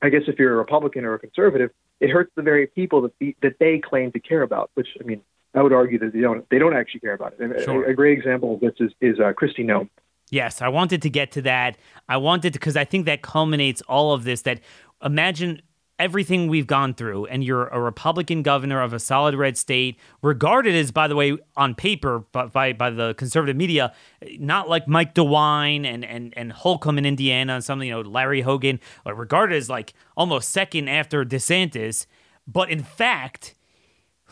[0.00, 3.12] I guess if you're a Republican or a conservative it hurts the very people that
[3.18, 5.20] the, that they claim to care about which I mean
[5.54, 7.40] I would argue that they don't they don't actually care about it.
[7.40, 7.84] And Sure.
[7.84, 9.88] a, a great example of this is is uh, Kristi Noem.
[10.32, 11.76] Yes, I wanted to get to that.
[12.08, 14.40] I wanted to because I think that culminates all of this.
[14.42, 14.60] That
[15.04, 15.60] imagine
[15.98, 20.74] everything we've gone through, and you're a Republican governor of a solid red state, regarded
[20.74, 23.92] as, by the way, on paper, but by by the conservative media,
[24.38, 28.40] not like Mike DeWine and and and Holcomb in Indiana and something, you know, Larry
[28.40, 32.06] Hogan, regarded as like almost second after DeSantis,
[32.46, 33.54] but in fact,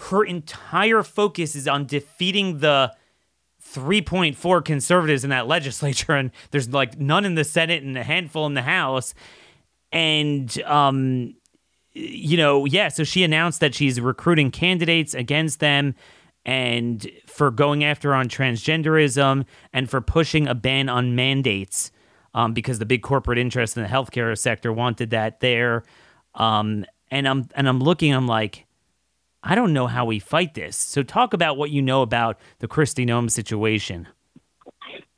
[0.09, 2.95] her entire focus is on defeating the
[3.73, 8.47] 3.4 conservatives in that legislature and there's like none in the senate and a handful
[8.47, 9.15] in the house.
[9.93, 11.35] And um
[11.93, 15.93] you know yeah so she announced that she's recruiting candidates against them
[16.45, 21.91] and for going after on transgenderism and for pushing a ban on mandates
[22.33, 25.83] um, because the big corporate interests in the healthcare sector wanted that there.
[26.37, 28.67] Um, and i'm and i'm looking i'm like
[29.43, 30.77] I don't know how we fight this.
[30.77, 34.09] So talk about what you know about the Kristi Noem situation.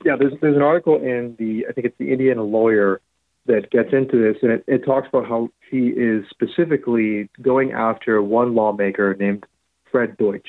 [0.04, 3.00] Yeah, there's there's an article in the I think it's the Indiana Lawyer
[3.46, 8.22] that gets into this, and it, it talks about how he is specifically going after
[8.22, 9.44] one lawmaker named
[9.90, 10.48] Fred Deutsch,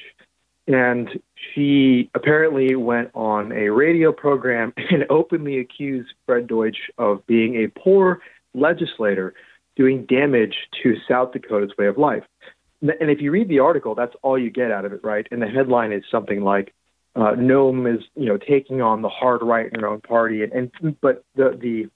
[0.67, 1.09] and
[1.53, 7.67] she apparently went on a radio program and openly accused Fred Deutsch of being a
[7.79, 8.21] poor
[8.53, 9.33] legislator
[9.75, 12.23] doing damage to South Dakota's way of life.
[12.83, 15.25] And if you read the article, that's all you get out of it, right?
[15.31, 16.73] And the headline is something like
[17.15, 20.51] uh, Noem is, you know, taking on the hard right in her own party, and,
[20.51, 21.89] and but the the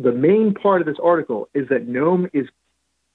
[0.00, 2.46] the main part of this article is that Noem is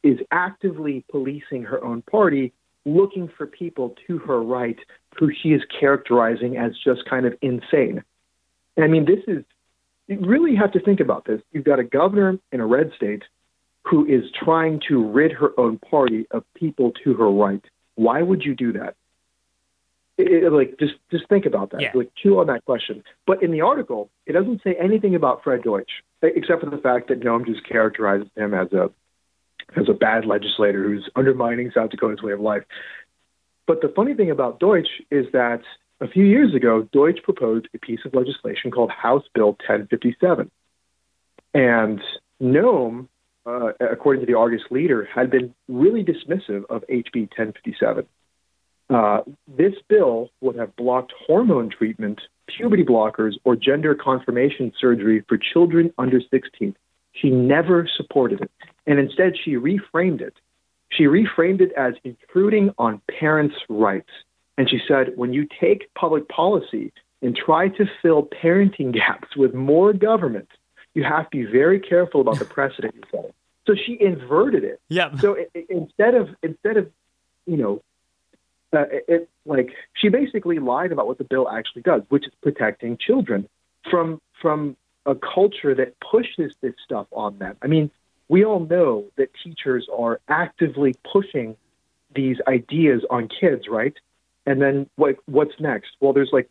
[0.04, 2.54] is actively policing her own party,
[2.86, 4.78] looking for people to her right
[5.18, 8.04] who she is characterizing as just kind of insane.
[8.76, 9.44] And I mean, this is
[10.08, 11.42] you really have to think about this.
[11.52, 13.24] You've got a governor in a red state
[13.90, 17.64] who is trying to rid her own party of people to her right.
[17.96, 18.96] Why would you do that?
[20.18, 21.82] It, it, like just just think about that.
[21.82, 21.92] Yeah.
[21.94, 23.04] Like chew on that question.
[23.26, 27.10] But in the article, it doesn't say anything about Fred Deutsch, except for the fact
[27.10, 28.90] that Noem just characterizes him as a
[29.76, 32.64] as a bad legislator who's undermining South Dakota's way of life.
[33.68, 35.62] But the funny thing about Deutsch is that
[36.00, 40.50] a few years ago, Deutsch proposed a piece of legislation called House Bill 1057.
[41.54, 42.02] And
[42.42, 43.08] Noem
[43.48, 48.06] uh, according to the Argus leader, had been really dismissive of HB 1057.
[48.90, 49.22] Uh,
[49.58, 55.94] this bill would have blocked hormone treatment, puberty blockers, or gender confirmation surgery for children
[55.98, 56.76] under 16.
[57.14, 58.52] She never supported it.
[58.86, 60.34] And instead, she reframed it.
[60.90, 64.10] She reframed it as intruding on parents' rights.
[64.58, 66.92] And she said, when you take public policy
[67.22, 70.50] and try to fill parenting gaps with more government,
[70.94, 73.34] you have to be very careful about the precedent you set.
[73.68, 74.80] So she inverted it.
[74.90, 75.16] Yeah.
[75.18, 76.90] So it, it- instead of instead of
[77.46, 77.82] you know,
[78.74, 82.34] uh, it, it like she basically lied about what the bill actually does, which is
[82.42, 83.48] protecting children
[83.92, 87.56] from from a culture that pushes this stuff on them.
[87.62, 87.92] I mean,
[88.30, 91.56] we all know that teachers are actively pushing
[92.14, 93.94] these ideas on kids, right?
[94.46, 95.92] And then like what's next?
[96.00, 96.50] Well, there's like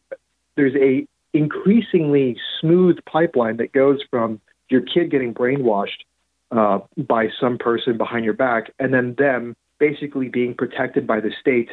[0.56, 6.04] there's a increasingly smooth pipeline that goes from your kid getting brainwashed
[6.50, 11.30] uh, by some person behind your back, and then them basically being protected by the
[11.40, 11.70] state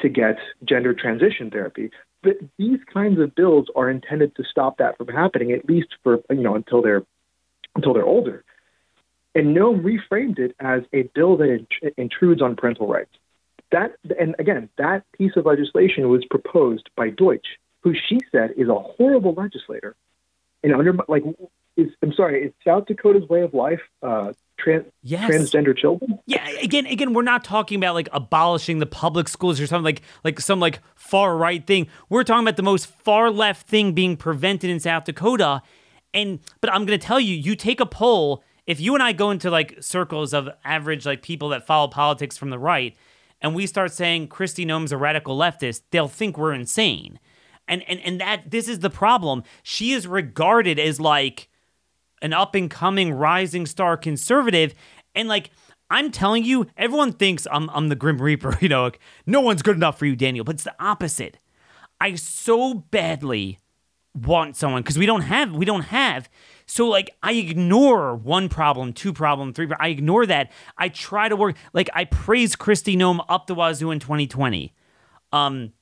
[0.00, 1.90] to get gender transition therapy.
[2.22, 6.20] But these kinds of bills are intended to stop that from happening, at least for
[6.30, 7.04] you know until they're
[7.76, 8.44] until they're older.
[9.34, 11.66] And Noem reframed it as a bill that
[11.96, 13.10] intrudes on parental rights.
[13.72, 17.46] That and again, that piece of legislation was proposed by Deutsch,
[17.80, 19.96] who she said is a horrible legislator.
[20.62, 21.24] And under like,
[21.76, 25.30] is I'm sorry, is South Dakota's way of life uh, trans, Yes.
[25.30, 26.18] transgender children?
[26.26, 30.02] Yeah, again, again, we're not talking about like abolishing the public schools or something like
[30.22, 31.88] like some like far right thing.
[32.08, 35.62] We're talking about the most far left thing being prevented in South Dakota.
[36.12, 38.44] And but I'm gonna tell you, you take a poll.
[38.66, 42.38] If you and I go into like circles of average like people that follow politics
[42.38, 42.96] from the right,
[43.40, 47.18] and we start saying Kristi Noem's a radical leftist, they'll think we're insane.
[47.66, 49.42] And and and that this is the problem.
[49.62, 51.48] She is regarded as like
[52.24, 54.74] an up and coming rising star conservative
[55.14, 55.50] and like
[55.90, 59.62] I'm telling you everyone thinks I'm I'm the grim reaper you know like no one's
[59.62, 61.38] good enough for you Daniel but it's the opposite.
[62.00, 63.58] I so badly
[64.14, 66.28] want someone because we don't have we don't have
[66.66, 70.50] so like I ignore one problem two problem three pro- I ignore that.
[70.78, 74.72] I try to work like I praise Kristi Noem up the wazoo in 2020
[75.32, 75.72] um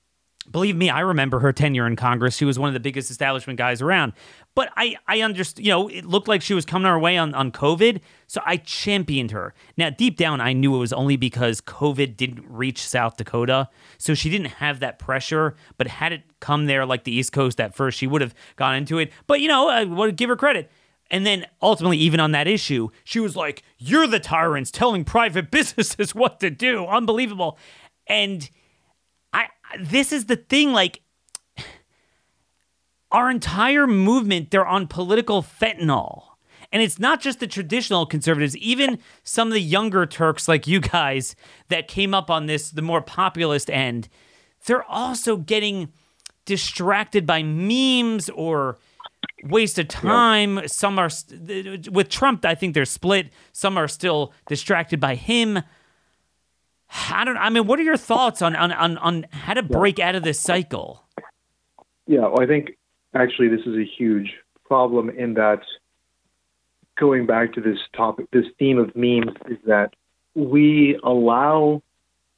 [0.51, 2.36] believe me, I remember her tenure in Congress.
[2.36, 4.12] She was one of the biggest establishment guys around.
[4.55, 7.34] But I, I understand, you know, it looked like she was coming our way on,
[7.34, 8.01] on COVID.
[8.26, 9.55] So I championed her.
[9.76, 13.68] Now, deep down, I knew it was only because COVID didn't reach South Dakota.
[13.99, 15.55] So she didn't have that pressure.
[15.78, 18.74] But had it come there like the East Coast at first, she would have gone
[18.74, 19.12] into it.
[19.26, 20.70] But, you know, I would give her credit.
[21.11, 25.51] And then ultimately, even on that issue, she was like, You're the tyrants telling private
[25.51, 26.86] businesses what to do.
[26.86, 27.59] Unbelievable.
[28.07, 28.49] And
[29.81, 31.03] this is the thing, like
[33.11, 36.25] our entire movement, they're on political fentanyl.
[36.73, 40.81] And it's not just the traditional conservatives, even some of the younger Turks like you
[40.81, 41.37] guys
[41.68, 44.09] that came up on this, the more populist end,
[44.64, 45.93] they're also getting
[46.47, 48.79] distracted by memes or
[49.45, 50.57] waste of time.
[50.57, 50.70] Yep.
[50.70, 51.11] Some are
[51.91, 52.45] with Trump.
[52.47, 53.31] I think they're split.
[53.53, 55.62] Some are still distracted by him.
[57.11, 57.36] I don't.
[57.36, 60.09] I mean, what are your thoughts on on on, on how to break yeah.
[60.09, 61.05] out of this cycle?
[62.07, 62.72] Yeah, well, I think
[63.14, 64.32] actually this is a huge
[64.64, 65.61] problem in that
[66.99, 69.95] going back to this topic, this theme of memes is that
[70.34, 71.82] we allow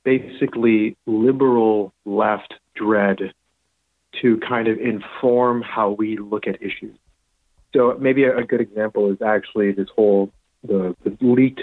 [0.04, 3.32] basically liberal left dread
[4.20, 6.96] to kind of inform how we look at issues.
[7.72, 10.30] So maybe a, a good example is actually this whole
[10.62, 11.62] the, the leaked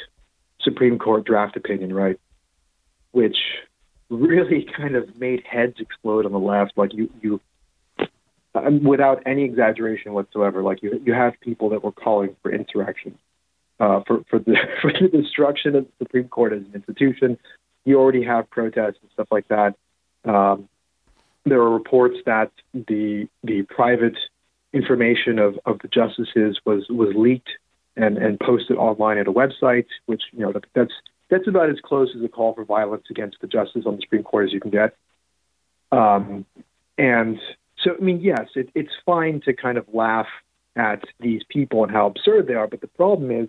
[0.62, 2.20] Supreme Court draft opinion, right?
[3.12, 3.38] Which
[4.10, 6.74] really kind of made heads explode on the left.
[6.76, 7.42] Like you, you,
[8.54, 13.18] um, without any exaggeration whatsoever, like you, you have people that were calling for insurrection,
[13.80, 17.38] uh, for for the for the destruction of the Supreme Court as an institution.
[17.86, 19.76] You already have protests and stuff like that.
[20.24, 20.70] Um,
[21.46, 24.18] there are reports that the the private
[24.74, 27.50] information of, of the justices was was leaked
[27.98, 30.94] and, and posted online at a website, which you know that's
[31.32, 34.22] that's about as close as a call for violence against the justice on the Supreme
[34.22, 34.96] Court as you can get.
[35.92, 36.46] Um,
[36.98, 37.40] and
[37.84, 40.28] so, I mean, yes, it, it's fine to kind of laugh
[40.76, 43.48] at these people and how absurd they are, but the problem is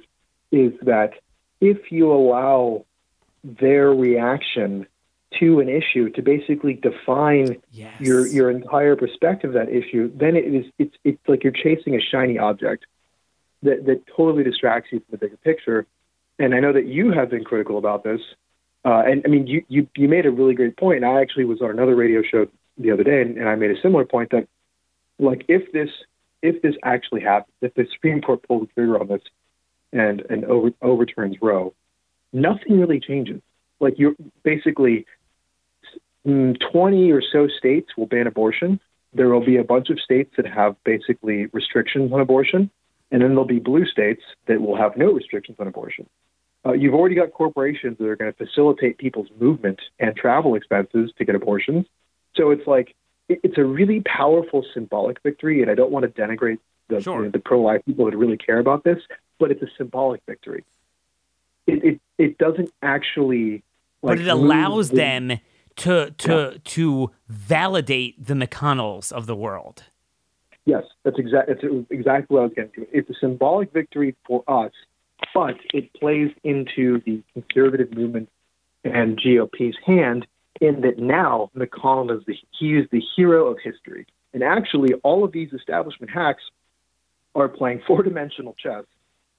[0.51, 1.15] is that
[1.61, 2.85] if you allow
[3.43, 4.87] their reaction
[5.41, 8.01] to an issue to basically define yes.
[8.01, 11.95] your your entire perspective of that issue, then it is it's it's like you're chasing
[11.95, 12.85] a shiny object
[13.63, 15.87] that that totally distracts you from the bigger picture.
[16.39, 18.21] And I know that you have been critical about this.
[18.85, 21.05] Uh, and I mean, you, you you made a really great point.
[21.05, 22.47] I actually was on another radio show
[22.79, 24.49] the other day, and, and I made a similar point that,
[25.21, 25.91] like, if this
[26.43, 29.23] if this actually happens, if the Supreme Court pulls the trigger on this
[29.93, 31.75] and and over, overturns Roe,
[32.33, 33.41] nothing really changes.
[33.79, 35.07] Like you're basically
[36.27, 38.81] Mm, 20 or so states will ban abortion.
[39.13, 42.71] There will be a bunch of states that have basically restrictions on abortion,
[43.13, 46.09] and then there'll be blue states that will have no restrictions on abortion.
[46.65, 51.13] Uh, you've already got corporations that are going to facilitate people's movement and travel expenses
[51.19, 51.87] to get abortions.
[52.35, 52.95] So it's like
[53.29, 56.59] it, it's a really powerful symbolic victory, and I don't want to denigrate
[56.89, 57.19] the, sure.
[57.19, 58.99] you know, the pro-life people that really care about this,
[59.39, 60.65] but it's a symbolic victory.
[61.67, 63.63] It it, it doesn't actually.
[64.03, 65.39] Like, but it allows them
[65.77, 66.59] to to yeah.
[66.65, 69.85] to validate the McConnells of the world.
[70.65, 72.87] Yes, that's exactly that's exactly what I was getting to.
[72.97, 74.73] It's a symbolic victory for us,
[75.35, 78.29] but it plays into the conservative movement
[78.85, 80.27] and GOP's hand
[80.61, 85.25] in that now McConnell is the he is the hero of history, and actually all
[85.25, 86.43] of these establishment hacks
[87.35, 88.85] are playing four dimensional chess,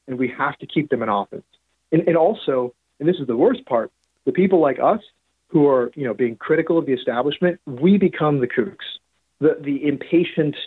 [0.08, 1.44] and we have to keep them in office.
[1.92, 3.92] And, and also, and this is the worst part,
[4.26, 5.02] the people like us
[5.48, 9.00] who are you know being critical of the establishment, we become the kooks,
[9.40, 10.58] the the impatient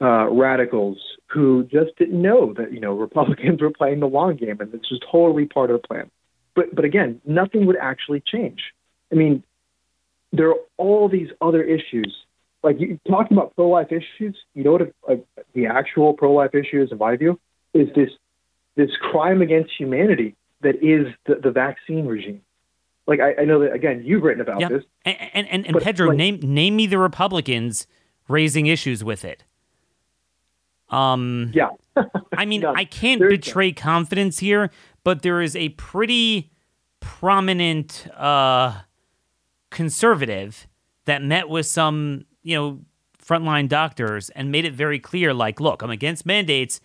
[0.00, 4.60] uh, radicals who just didn't know that you know Republicans were playing the long game,
[4.60, 6.10] and it's just totally part of the plan.
[6.54, 8.60] But but again, nothing would actually change.
[9.12, 9.42] I mean,
[10.32, 12.14] there are all these other issues.
[12.62, 16.98] Like you talking about pro-life issues, you know what the actual pro-life issue is, in
[16.98, 17.38] my view,
[17.74, 18.10] is this
[18.76, 22.40] this crime against humanity that is the, the vaccine regime
[23.06, 24.70] like I, I know that again you've written about yep.
[24.70, 24.84] this.
[25.04, 27.86] And and, and, and Pedro, like, name name me the Republicans
[28.28, 29.44] raising issues with it.
[30.90, 31.70] Um Yeah.
[32.36, 34.70] I mean, I can't betray confidence here,
[35.04, 36.50] but there is a pretty
[37.00, 38.80] prominent uh
[39.70, 40.66] conservative
[41.04, 42.80] that met with some, you know,
[43.24, 46.80] frontline doctors and made it very clear like, look, I'm against mandates,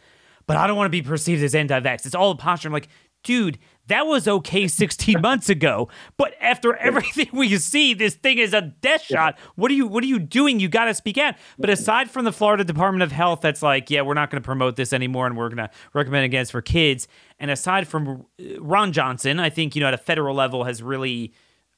[0.47, 2.05] but I don't want to be perceived as anti-vax.
[2.05, 2.69] It's all a posture.
[2.69, 2.87] I'm like,
[3.23, 5.89] dude, that was okay 16 months ago.
[6.17, 9.37] But after everything we see, this thing is a death shot.
[9.55, 10.59] What are you what are you doing?
[10.59, 11.35] You got to speak out.
[11.57, 14.45] But aside from the Florida Department of Health that's like, yeah, we're not going to
[14.45, 17.07] promote this anymore and we're going to recommend against for kids.
[17.39, 20.81] And aside from uh, Ron Johnson, I think, you know, at a federal level has
[20.81, 21.33] really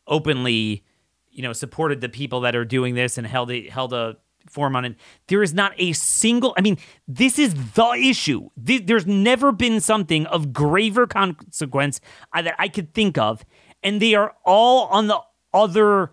[0.08, 0.84] openly
[1.32, 4.18] you know, supported the people that are doing this and held a held a
[4.50, 4.96] forum on it.
[5.28, 6.54] There is not a single.
[6.58, 6.78] I mean,
[7.08, 8.50] this is the issue.
[8.58, 12.02] There's never been something of graver consequence
[12.34, 13.46] uh, that I could think of,
[13.84, 15.20] and they are all on the
[15.54, 16.12] other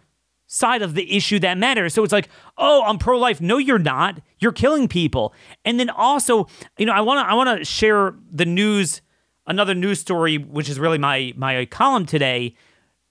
[0.49, 1.95] side of the issue that matters.
[1.95, 3.41] So it's like, oh, I'm pro life.
[3.41, 4.21] No, you're not.
[4.41, 5.35] You're killing people.
[5.65, 6.49] And then also,
[6.79, 9.03] you know, I want to I want to share the news,
[9.47, 12.57] another news story, which is really my my column today.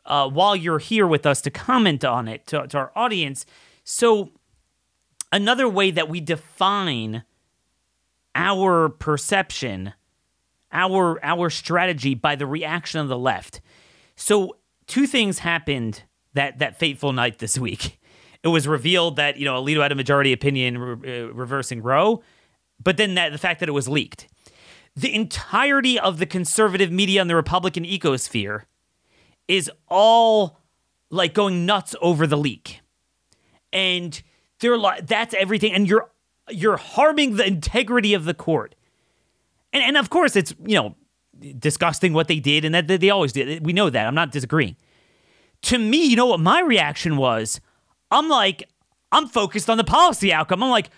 [0.05, 3.45] Uh, while you're here with us to comment on it to, to our audience.
[3.83, 4.31] So,
[5.31, 7.23] another way that we define
[8.35, 9.93] our perception,
[10.71, 13.61] our our strategy by the reaction of the left.
[14.15, 16.03] So, two things happened
[16.33, 17.99] that that fateful night this week.
[18.43, 22.21] It was revealed that you know Alito had a majority opinion re- uh, reversing Roe,
[22.81, 24.27] but then that the fact that it was leaked.
[24.95, 28.63] The entirety of the conservative media and the Republican ecosphere
[29.47, 30.59] is all
[31.09, 32.81] like going nuts over the leak,
[33.73, 34.21] and
[34.59, 36.09] they're like, "That's everything," and you're
[36.49, 38.75] you're harming the integrity of the court.
[39.73, 40.95] And and of course, it's you know
[41.59, 43.65] disgusting what they did, and that they always did.
[43.65, 44.07] We know that.
[44.07, 44.75] I'm not disagreeing
[45.63, 47.59] to me, you know what my reaction was?
[48.11, 48.69] I'm like,
[49.11, 50.63] I'm focused on the policy outcome.
[50.63, 50.89] I'm like,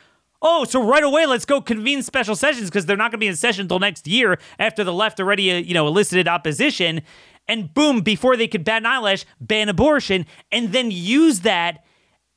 [0.41, 3.27] oh, so right away, let's go convene special sessions because they're not going to be
[3.27, 7.01] in session until next year after the left already, uh, you know, elicited opposition.
[7.47, 11.83] And boom, before they could bat an eyelash, ban abortion, and then use that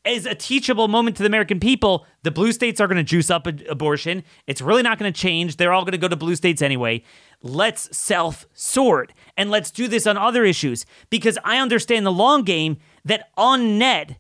[0.04, 2.06] as a teachable moment to the American people.
[2.22, 4.24] The blue states are going to juice up abortion.
[4.46, 5.56] It's really not going to change.
[5.56, 7.02] They're all going to go to blue states anyway
[7.42, 12.42] let's self sort and let's do this on other issues because I understand the long
[12.42, 14.18] game that on net,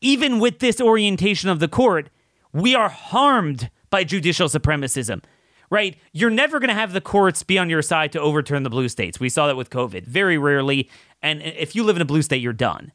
[0.00, 2.10] even with this orientation of the court,
[2.52, 5.22] we are harmed by judicial supremacism.
[5.70, 5.96] Right?
[6.12, 8.90] You're never going to have the courts be on your side to overturn the blue
[8.90, 9.18] states.
[9.18, 10.90] We saw that with COVID very rarely.
[11.22, 12.92] And if you live in a blue state, you're done.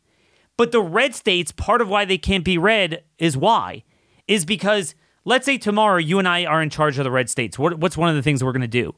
[0.57, 3.83] But the red states, part of why they can't be red is why?
[4.27, 7.57] Is because let's say tomorrow you and I are in charge of the red states.
[7.57, 8.95] What, what's one of the things we're going to do?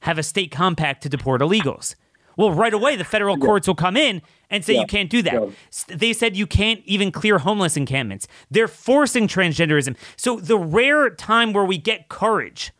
[0.00, 1.94] have a state compact to deport illegals.
[2.36, 4.20] Well, right away, the federal courts will come in
[4.50, 4.80] and say yeah.
[4.80, 5.34] you can't do that.
[5.34, 5.96] Yeah.
[5.96, 8.28] They said you can't even clear homeless encampments.
[8.50, 9.96] They're forcing transgenderism.
[10.16, 12.72] So, the rare time where we get courage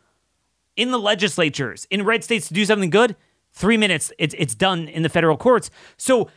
[0.77, 3.17] in the legislatures, in red states to do something good,
[3.53, 5.71] three minutes, it's, it's done in the federal courts.
[5.97, 6.29] So,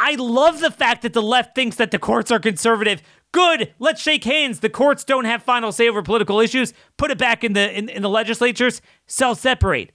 [0.00, 3.02] I love the fact that the left thinks that the courts are conservative.
[3.32, 3.74] Good.
[3.80, 4.60] Let's shake hands.
[4.60, 6.72] The courts don't have final say over political issues.
[6.96, 8.80] Put it back in the in, in the legislatures.
[9.06, 9.92] Self separate.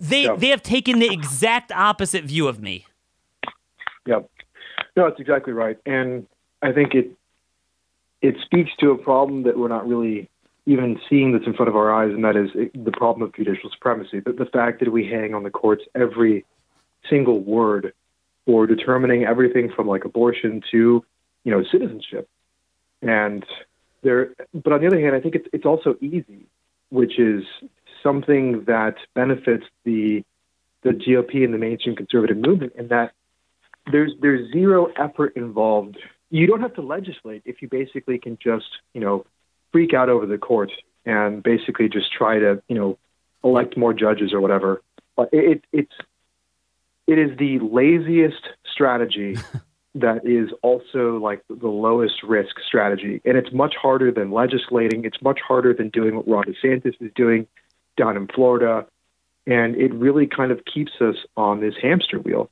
[0.00, 0.38] They yep.
[0.38, 2.86] they have taken the exact opposite view of me.
[4.06, 4.30] Yep.
[4.96, 5.76] No, that's exactly right.
[5.84, 6.26] And
[6.62, 7.10] I think it
[8.22, 10.30] it speaks to a problem that we're not really
[10.66, 13.70] even seeing that's in front of our eyes, and that is the problem of judicial
[13.70, 14.20] supremacy.
[14.20, 16.44] The, the fact that we hang on the courts every
[17.08, 17.92] single word
[18.46, 21.04] for determining everything from like abortion to,
[21.44, 22.28] you know, citizenship.
[23.02, 23.44] And
[24.02, 26.46] there, but on the other hand, I think it's it's also easy,
[26.88, 27.44] which is
[28.02, 30.24] something that benefits the
[30.82, 33.12] the GOP and the mainstream conservative movement in that
[33.90, 35.98] there's there's zero effort involved.
[36.30, 39.26] You don't have to legislate if you basically can just you know
[39.72, 40.70] freak out over the court
[41.04, 42.98] and basically just try to you know
[43.44, 44.82] elect more judges or whatever.
[45.16, 45.92] But it, it's
[47.06, 49.36] it is the laziest strategy
[49.94, 55.04] that is also like the lowest risk strategy, and it's much harder than legislating.
[55.04, 57.46] It's much harder than doing what Ron DeSantis is doing
[57.96, 58.86] down in Florida.
[59.46, 62.50] And it really kind of keeps us on this hamster wheel.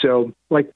[0.00, 0.70] So, like,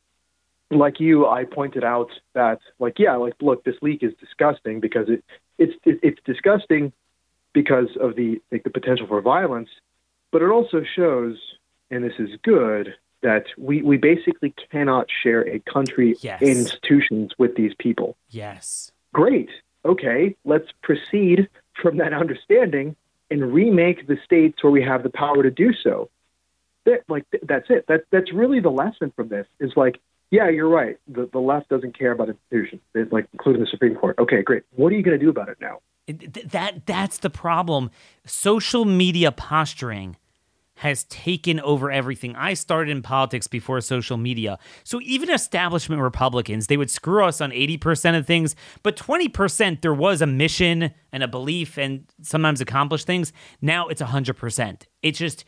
[0.71, 5.09] like you, I pointed out that, like, yeah, like, look, this leak is disgusting because
[5.09, 5.23] it,
[5.59, 6.93] it's, it, it's disgusting
[7.53, 9.69] because of the, like, the potential for violence,
[10.31, 11.37] but it also shows,
[11.91, 16.41] and this is good, that we, we basically cannot share a country yes.
[16.41, 18.17] institutions with these people.
[18.31, 18.93] Yes.
[19.13, 19.51] Great.
[19.85, 21.49] Okay, let's proceed
[21.81, 22.97] from that understanding
[23.31, 26.11] and remake the states where we have the power to do so.
[26.85, 27.87] That, like that's it.
[27.89, 29.47] That that's really the lesson from this.
[29.59, 29.99] Is like,
[30.31, 30.99] yeah, you're right.
[31.09, 34.19] The the left doesn't care about institutions, it's like including the Supreme Court.
[34.19, 34.63] Okay, great.
[34.75, 35.81] What are you going to do about it now?
[36.09, 37.91] That that's the problem.
[38.25, 40.17] Social media posturing
[40.81, 42.35] has taken over everything.
[42.37, 44.59] I started in politics before social media.
[44.83, 49.93] So even establishment Republicans, they would screw us on 80% of things, but 20% there
[49.93, 53.31] was a mission and a belief and sometimes accomplish things.
[53.61, 54.85] Now it's 100%.
[55.03, 55.45] It's just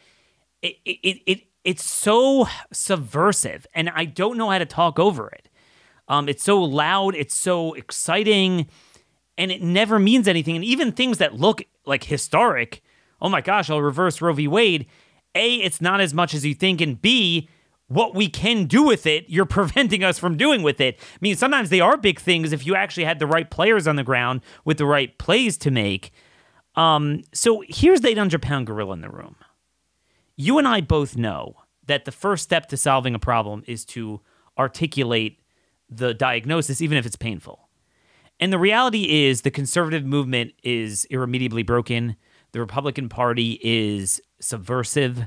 [0.61, 5.49] it it it it's so subversive and I don't know how to talk over it.
[6.09, 8.67] Um it's so loud, it's so exciting
[9.39, 12.83] and it never means anything and even things that look like historic,
[13.23, 14.47] oh my gosh, I'll reverse Roe v.
[14.47, 14.89] Wade
[15.35, 17.49] a, it's not as much as you think, and B,
[17.89, 20.99] what we can do with it, you're preventing us from doing with it.
[21.01, 23.97] I mean, sometimes they are big things if you actually had the right players on
[23.97, 26.13] the ground with the right plays to make.
[26.75, 29.37] Um, so here's the 800 pound gorilla in the room.
[30.37, 31.57] You and I both know
[31.87, 34.21] that the first step to solving a problem is to
[34.59, 35.41] articulate
[35.91, 37.69] the diagnosis, even if it's painful.
[38.41, 42.17] And the reality is, the conservative movement is irremediably broken.
[42.53, 45.27] The Republican Party is subversive.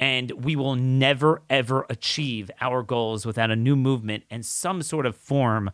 [0.00, 5.06] And we will never, ever achieve our goals without a new movement and some sort
[5.06, 5.70] of form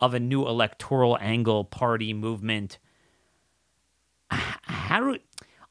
[0.00, 2.78] of a new electoral angle, party, movement.
[4.30, 5.16] How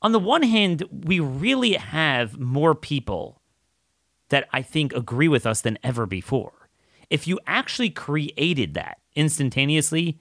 [0.01, 3.41] on the one hand, we really have more people
[4.29, 6.69] that I think agree with us than ever before.
[7.09, 10.19] If you actually created that instantaneously,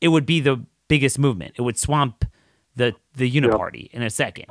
[0.00, 1.54] it would be the biggest movement.
[1.56, 2.24] It would swamp
[2.76, 3.90] the the uniparty yep.
[3.92, 4.46] in a second.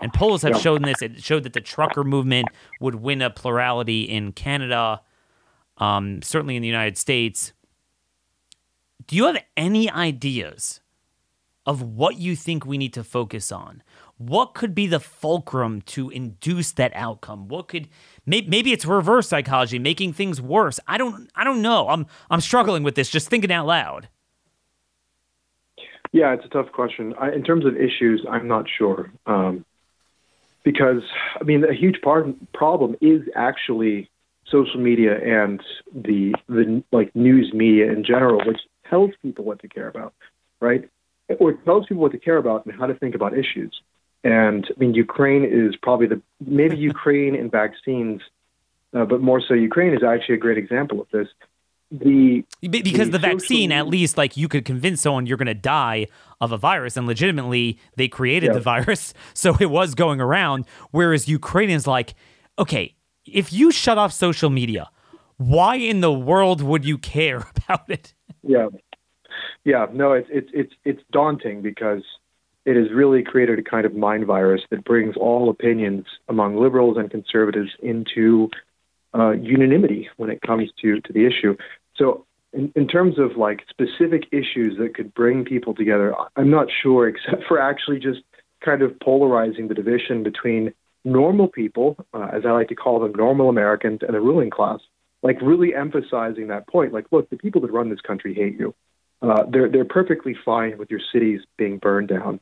[0.00, 1.02] And polls have shown this.
[1.02, 2.48] It showed that the trucker movement
[2.80, 5.00] would win a plurality in Canada,
[5.78, 7.52] um, certainly in the United States.
[9.06, 10.80] Do you have any ideas
[11.64, 13.82] of what you think we need to focus on?
[14.18, 17.48] What could be the fulcrum to induce that outcome?
[17.48, 17.88] What could
[18.24, 20.80] maybe it's reverse psychology, making things worse?
[20.86, 21.88] I don't I don't know.
[21.88, 23.10] I'm I'm struggling with this.
[23.10, 24.08] Just thinking out loud.
[26.16, 27.12] Yeah, it's a tough question.
[27.20, 29.66] I, in terms of issues, I'm not sure um,
[30.64, 31.02] because
[31.38, 34.08] I mean a huge part problem is actually
[34.50, 35.60] social media and
[35.94, 40.14] the the like news media in general, which tells people what to care about,
[40.58, 40.88] right?
[41.38, 43.78] Or tells people what to care about and how to think about issues.
[44.24, 48.22] And I mean, Ukraine is probably the maybe Ukraine and vaccines,
[48.94, 51.28] uh, but more so Ukraine is actually a great example of this.
[51.90, 55.54] The because the, the vaccine, at least, like you could convince someone you're going to
[55.54, 56.08] die
[56.40, 58.54] of a virus, and legitimately they created yeah.
[58.54, 60.66] the virus, so it was going around.
[60.90, 62.14] Whereas Ukrainians, like,
[62.58, 64.90] okay, if you shut off social media,
[65.36, 68.14] why in the world would you care about it?
[68.42, 68.68] Yeah,
[69.64, 72.02] yeah, no, it's it's it's it's daunting because
[72.64, 76.96] it has really created a kind of mind virus that brings all opinions among liberals
[76.96, 78.50] and conservatives into
[79.16, 81.56] uh, unanimity when it comes to, to the issue.
[81.96, 86.68] So, in, in terms of like specific issues that could bring people together, I'm not
[86.82, 88.20] sure, except for actually just
[88.64, 90.72] kind of polarizing the division between
[91.04, 94.80] normal people, uh, as I like to call them, normal Americans, and the ruling class.
[95.22, 96.92] Like really emphasizing that point.
[96.92, 98.74] Like, look, the people that run this country hate you.
[99.22, 102.38] Uh, they're they're perfectly fine with your cities being burned down.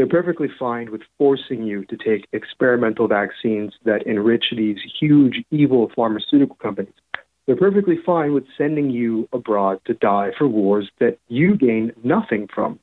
[0.00, 5.92] They're perfectly fine with forcing you to take experimental vaccines that enrich these huge evil
[5.94, 6.94] pharmaceutical companies.
[7.44, 12.48] They're perfectly fine with sending you abroad to die for wars that you gain nothing
[12.48, 12.78] from.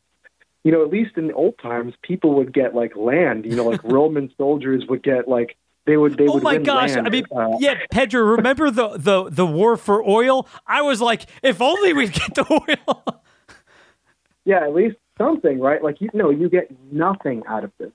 [0.64, 3.46] You know, at least in the old times, people would get like land.
[3.46, 5.58] You know, like Roman soldiers would get like
[5.88, 7.08] they would they oh would my gosh land.
[7.08, 11.26] i mean uh, yeah pedro remember the, the the war for oil i was like
[11.42, 12.46] if only we'd get the
[12.88, 13.22] oil
[14.48, 15.84] yeah, at least something, right?
[15.84, 17.92] Like you know, you get nothing out of this,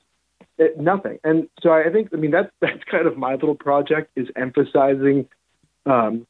[0.59, 1.19] it, nothing.
[1.25, 5.29] And so I think, I mean, that's that's kind of my little project is emphasizing,
[5.87, 6.27] um,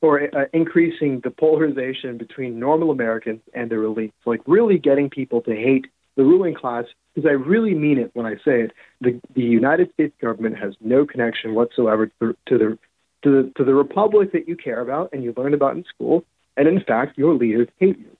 [0.00, 5.40] or uh, increasing the polarization between normal Americans and their elites, like really getting people
[5.42, 6.84] to hate the ruling class.
[7.14, 8.72] Because I really mean it when I say it.
[9.00, 12.78] The the United States government has no connection whatsoever to, to the
[13.22, 16.24] to the to the republic that you care about and you learn about in school.
[16.58, 18.15] And in fact, your leaders hate you.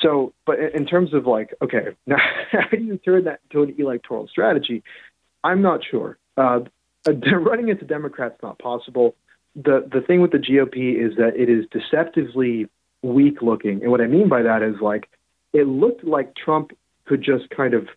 [0.00, 2.16] So, but in terms of like, okay, now
[2.50, 4.82] how do you turn that to an electoral strategy?
[5.42, 6.18] I'm not sure.
[6.36, 6.60] Uh,
[7.32, 9.14] running into Democrats not possible.
[9.54, 12.68] The the thing with the GOP is that it is deceptively
[13.02, 15.08] weak looking, and what I mean by that is like
[15.52, 16.72] it looked like Trump
[17.06, 17.88] could just kind of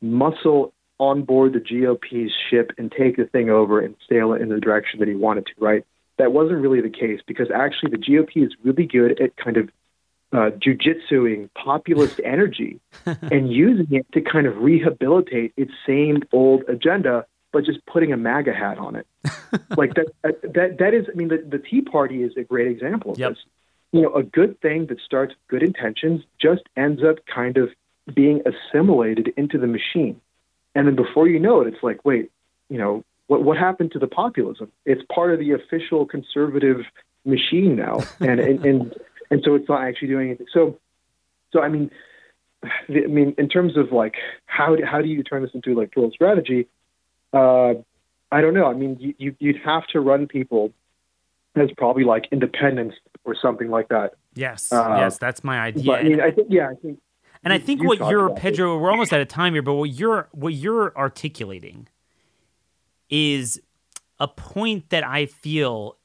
[0.00, 4.48] muscle on board the GOP's ship and take the thing over and sail it in
[4.48, 5.52] the direction that he wanted to.
[5.58, 5.84] Right?
[6.18, 9.68] That wasn't really the case because actually the GOP is really good at kind of
[10.32, 17.26] uh, jujitsuing populist energy and using it to kind of rehabilitate its same old agenda,
[17.52, 19.06] but just putting a MAGA hat on it.
[19.76, 23.12] like that, that, that is, I mean, the, the Tea Party is a great example
[23.12, 23.32] of yep.
[23.32, 23.38] this.
[23.92, 27.68] You know, a good thing that starts with good intentions just ends up kind of
[28.14, 30.20] being assimilated into the machine.
[30.74, 32.30] And then before you know it, it's like, wait,
[32.70, 34.72] you know, what, what happened to the populism?
[34.86, 36.80] It's part of the official conservative
[37.26, 38.00] machine now.
[38.18, 38.94] And, and, and
[39.32, 40.46] and so it's not actually doing anything.
[40.52, 40.78] So,
[41.52, 41.90] so I mean,
[42.88, 44.14] the, I mean, in terms of like
[44.46, 46.68] how do, how do you turn this into like tool strategy?
[47.32, 47.74] Uh,
[48.30, 48.66] I don't know.
[48.66, 50.72] I mean, you, you you'd have to run people
[51.56, 52.94] as probably like independents
[53.24, 54.14] or something like that.
[54.34, 55.84] Yes, uh, yes, that's my idea.
[55.84, 57.00] But, I mean, I think yeah, I think.
[57.44, 59.90] And I think you what you're Pedro, we're almost out of time here, but what
[59.90, 61.88] you're what you're articulating
[63.10, 63.60] is
[64.20, 65.96] a point that I feel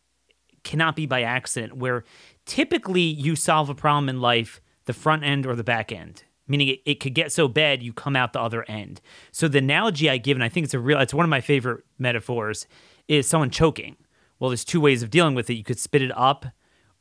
[0.63, 2.03] cannot be by accident, where
[2.47, 6.69] typically you solve a problem in life the front end or the back end meaning
[6.69, 9.01] it, it could get so bad you come out the other end.
[9.31, 11.41] So the analogy I give, and I think it's a real, it's one of my
[11.41, 12.67] favorite metaphors,
[13.07, 13.97] is someone choking.
[14.39, 15.55] Well, there's two ways of dealing with it.
[15.55, 16.45] You could spit it up,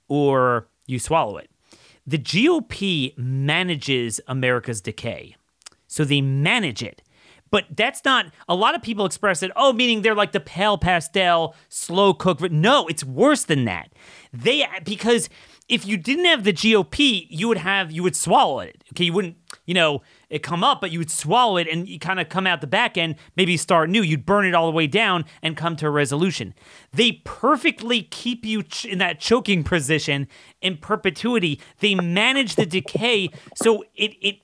[0.08, 1.50] or you swallow it.
[2.06, 5.36] The GOP manages America's decay,
[5.86, 7.02] so they manage it.
[7.50, 10.78] But that's not, a lot of people express it, oh, meaning they're like the pale
[10.78, 12.40] pastel, slow cook.
[12.50, 13.92] No, it's worse than that.
[14.32, 15.28] They, because
[15.68, 18.84] if you didn't have the GOP, you would have, you would swallow it.
[18.92, 19.04] Okay.
[19.04, 22.20] You wouldn't, you know, it come up, but you would swallow it and you kind
[22.20, 24.02] of come out the back end, maybe start new.
[24.02, 26.54] You'd burn it all the way down and come to a resolution.
[26.92, 30.28] They perfectly keep you ch- in that choking position
[30.60, 31.60] in perpetuity.
[31.80, 33.30] They manage the decay.
[33.56, 34.36] So it, it,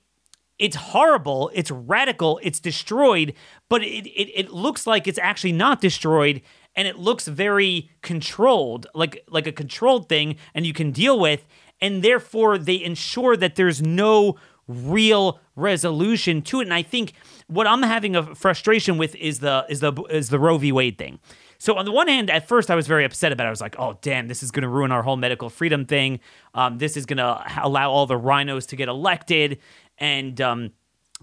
[0.63, 3.33] it's horrible, it's radical, it's destroyed,
[3.67, 6.41] but it, it, it looks like it's actually not destroyed
[6.73, 11.45] and it looks very controlled, like like a controlled thing, and you can deal with,
[11.81, 14.37] and therefore they ensure that there's no
[14.69, 16.63] real resolution to it.
[16.63, 17.11] And I think
[17.47, 20.71] what I'm having a frustration with is the is the is the Roe v.
[20.71, 21.19] Wade thing.
[21.57, 23.47] So on the one hand, at first I was very upset about it.
[23.47, 26.19] I was like, "Oh, damn, this is going to ruin our whole medical freedom thing.
[26.53, 29.59] Um, this is going to allow all the RINOs to get elected,
[29.97, 30.71] and um,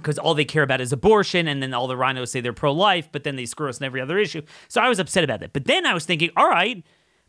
[0.00, 2.72] because all they care about is abortion, and then all the RINOs say they're pro
[2.72, 4.42] life, but then they screw us in every other issue.
[4.68, 5.52] So I was upset about that.
[5.52, 6.82] But then I was thinking, all right,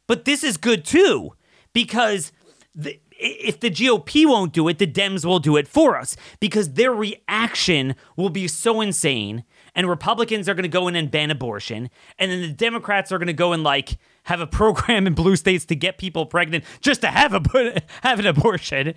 [0.07, 1.33] but this is good too,
[1.73, 2.31] because
[2.73, 6.73] the, if the GOP won't do it, the Dems will do it for us, because
[6.73, 9.43] their reaction will be so insane.
[9.75, 13.17] And Republicans are going to go in and ban abortion, and then the Democrats are
[13.17, 16.63] going to go and like have a program in blue states to get people pregnant
[16.81, 18.93] just to have a have an abortion,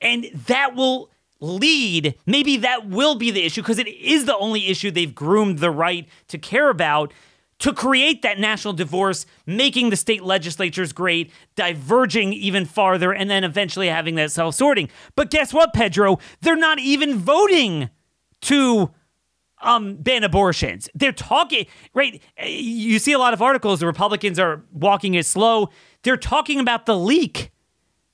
[0.00, 4.66] and that will lead, maybe that will be the issue because it is the only
[4.68, 7.12] issue they've groomed the right to care about
[7.60, 13.42] to create that national divorce, making the state legislatures great, diverging even farther, and then
[13.44, 14.88] eventually having that self sorting.
[15.16, 16.18] But guess what, Pedro?
[16.40, 17.90] They're not even voting
[18.42, 18.90] to
[19.60, 20.88] um, ban abortions.
[20.94, 22.22] They're talking, right?
[22.44, 25.70] You see a lot of articles, the Republicans are walking it slow.
[26.02, 27.50] They're talking about the leak.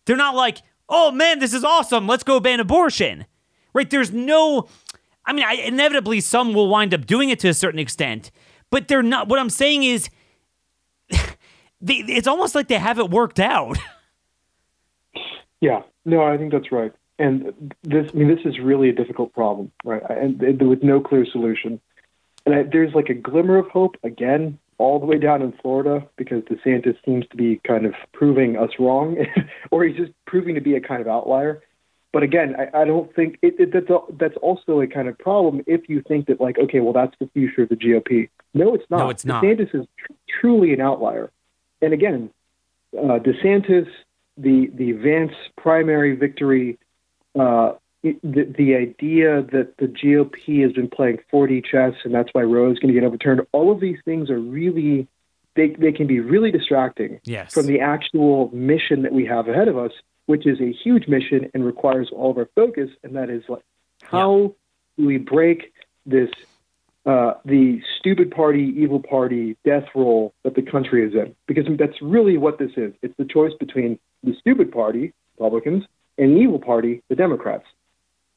[0.06, 0.62] They're not like,
[0.94, 2.06] oh man, this is awesome.
[2.06, 3.26] Let's go ban abortion.
[3.72, 3.90] Right?
[3.90, 4.68] There's no,
[5.26, 8.30] I mean, I, inevitably some will wind up doing it to a certain extent,
[8.70, 9.28] but they're not.
[9.28, 10.08] What I'm saying is,
[11.80, 13.78] they, it's almost like they have it worked out.
[15.64, 16.92] Yeah, no, I think that's right.
[17.18, 20.02] And this, I mean, this is really a difficult problem, right?
[20.10, 21.80] And, and with no clear solution.
[22.44, 26.06] And I, there's like a glimmer of hope again all the way down in Florida
[26.16, 29.16] because DeSantis seems to be kind of proving us wrong,
[29.70, 31.62] or he's just proving to be a kind of outlier.
[32.12, 35.18] But again, I, I don't think it, it, that's a, that's also a kind of
[35.18, 38.28] problem if you think that like, okay, well, that's the future of the GOP.
[38.54, 38.98] No, it's not.
[38.98, 39.42] No, it's not.
[39.42, 41.32] DeSantis is tr- truly an outlier.
[41.82, 42.30] And again,
[42.96, 43.88] uh, DeSantis,
[44.36, 46.78] the the Vance primary victory,
[47.38, 47.72] uh,
[48.04, 52.70] the, the idea that the GOP has been playing 4D chess and that's why Roe
[52.70, 55.08] is going to get overturned, all of these things are really,
[55.56, 57.54] they, they can be really distracting yes.
[57.54, 59.92] from the actual mission that we have ahead of us,
[60.26, 62.90] which is a huge mission and requires all of our focus.
[63.02, 63.64] And that is like,
[64.02, 64.48] how yeah.
[64.98, 65.72] do we break
[66.04, 66.28] this,
[67.06, 71.34] uh, the stupid party, evil party death roll that the country is in?
[71.46, 72.92] Because that's really what this is.
[73.00, 75.84] It's the choice between the stupid party, Republicans,
[76.18, 77.64] and the evil party, the Democrats.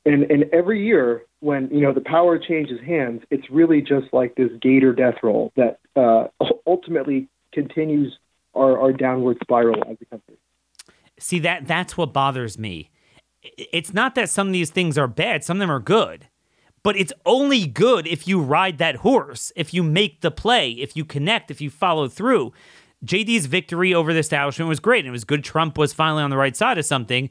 [0.07, 4.35] And and every year when you know the power changes hands, it's really just like
[4.35, 6.27] this gator death roll that uh,
[6.65, 8.17] ultimately continues
[8.55, 10.37] our, our downward spiral as a country.
[11.19, 12.89] See that that's what bothers me.
[13.43, 16.29] It's not that some of these things are bad; some of them are good.
[16.83, 20.95] But it's only good if you ride that horse, if you make the play, if
[20.95, 22.53] you connect, if you follow through.
[23.05, 25.05] JD's victory over the establishment was great.
[25.05, 27.29] It was good Trump was finally on the right side of something.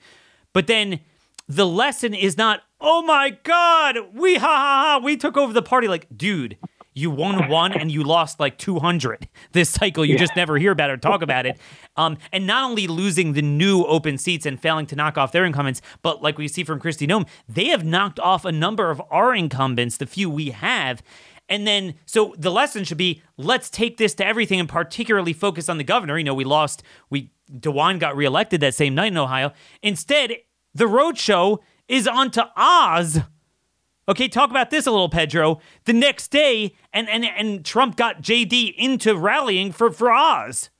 [0.53, 1.01] But then
[1.49, 5.63] the lesson is not, oh my God, we ha ha ha, we took over the
[5.63, 5.89] party.
[5.89, 6.57] Like, dude,
[6.97, 10.05] you won one and you lost like 200 this cycle.
[10.05, 10.21] You yeah.
[10.21, 11.59] just never hear about it or talk about it.
[11.99, 15.47] Um, and not only losing the new open seats and failing to knock off their
[15.47, 19.01] incumbents, but like we see from Kristi Noem, they have knocked off a number of
[19.11, 21.03] our incumbents, the few we have.
[21.49, 25.71] And then, so the lesson should be let's take this to everything and particularly focus
[25.71, 26.19] on the governor.
[26.19, 29.55] You know, we lost, we, DeWine got reelected that same night in Ohio.
[29.83, 30.33] Instead,
[30.75, 33.21] the roadshow is on to Oz.
[34.09, 35.61] Okay, talk about this a little, Pedro.
[35.85, 40.71] The next day, and and and Trump got JD into rallying for for Oz.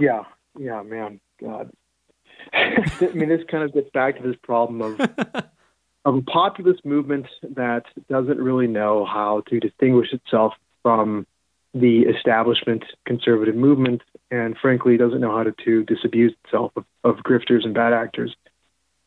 [0.00, 0.24] Yeah,
[0.58, 1.70] yeah, man, God.
[2.52, 5.00] I mean, this kind of gets back to this problem of
[6.04, 11.26] of a populist movement that doesn't really know how to distinguish itself from
[11.74, 17.16] the establishment conservative movement, and frankly doesn't know how to, to disabuse itself of, of
[17.18, 18.34] grifters and bad actors.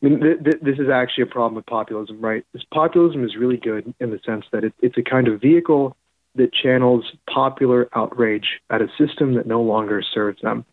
[0.02, 2.44] I mean, th- th- this is actually a problem with populism, right?
[2.52, 5.96] This populism is really good in the sense that it, it's a kind of vehicle
[6.36, 10.64] that channels popular outrage at a system that no longer serves them.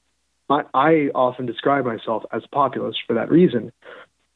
[0.49, 3.71] I, I often describe myself as populist for that reason.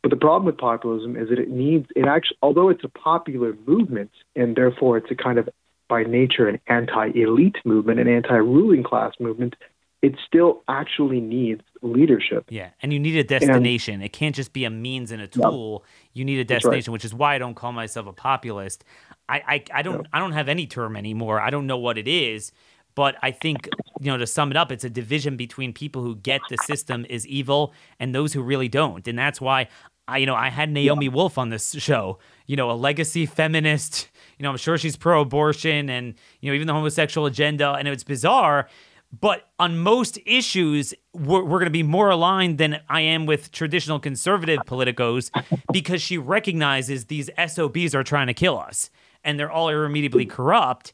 [0.01, 3.55] But the problem with populism is that it needs it actually, although it's a popular
[3.68, 5.47] movement and therefore it's a kind of
[5.88, 9.55] by nature an anti-elite movement, an anti-ruling class movement,
[10.02, 12.45] it still actually needs leadership.
[12.49, 13.95] Yeah, and you need a destination.
[13.95, 15.84] And, it can't just be a means and a tool.
[16.14, 16.94] You need a destination, right.
[16.94, 18.84] which is why I don't call myself a populist.
[19.30, 21.40] I I, I don't I don't have any term anymore.
[21.40, 22.52] I don't know what it is.
[22.94, 23.69] But I think,
[23.99, 27.06] you know, to sum it up, it's a division between people who get the system
[27.10, 29.07] is evil and those who really don't.
[29.07, 29.69] And that's why
[30.07, 31.11] I, you know, I had Naomi yeah.
[31.11, 35.22] Wolf on this show, you know, a legacy feminist, you know, I'm sure she's pro
[35.22, 37.73] abortion and, you know, even the homosexual agenda.
[37.73, 38.68] And it's bizarre.
[39.19, 43.51] But on most issues, we're, we're going to be more aligned than I am with
[43.51, 45.29] traditional conservative politicos
[45.73, 48.89] because she recognizes these SOBs are trying to kill us
[49.23, 50.93] and they're all irremediably corrupt.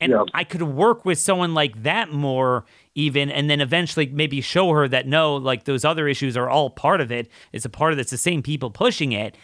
[0.00, 0.24] And yeah.
[0.34, 2.64] I could work with someone like that more,
[2.96, 6.70] even, and then eventually maybe show her that no, like those other issues are all
[6.70, 7.30] part of it.
[7.52, 8.02] It's a part of it.
[8.02, 9.36] It's the same people pushing it.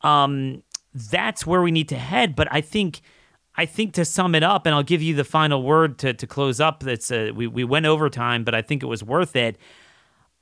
[0.00, 0.62] Um,
[0.94, 2.34] that's where we need to head.
[2.34, 3.02] But I think,
[3.56, 6.26] I think to sum it up, and I'll give you the final word to to
[6.26, 6.80] close up.
[6.80, 9.58] That's uh, we we went over time, but I think it was worth it.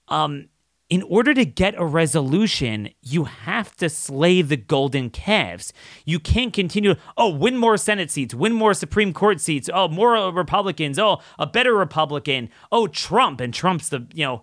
[0.09, 0.49] Um,
[0.91, 5.73] in order to get a resolution, you have to slay the golden calves.
[6.07, 10.15] You can't continue, oh, win more Senate seats, win more Supreme Court seats, oh, more
[10.33, 13.41] Republicans, oh, a better Republican, oh, Trump.
[13.41, 14.43] And Trump's the, you know,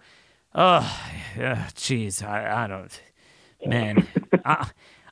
[0.53, 1.01] oh,
[1.35, 3.01] jeez, I, I, don't,
[3.65, 4.07] man.
[4.45, 4.65] uh,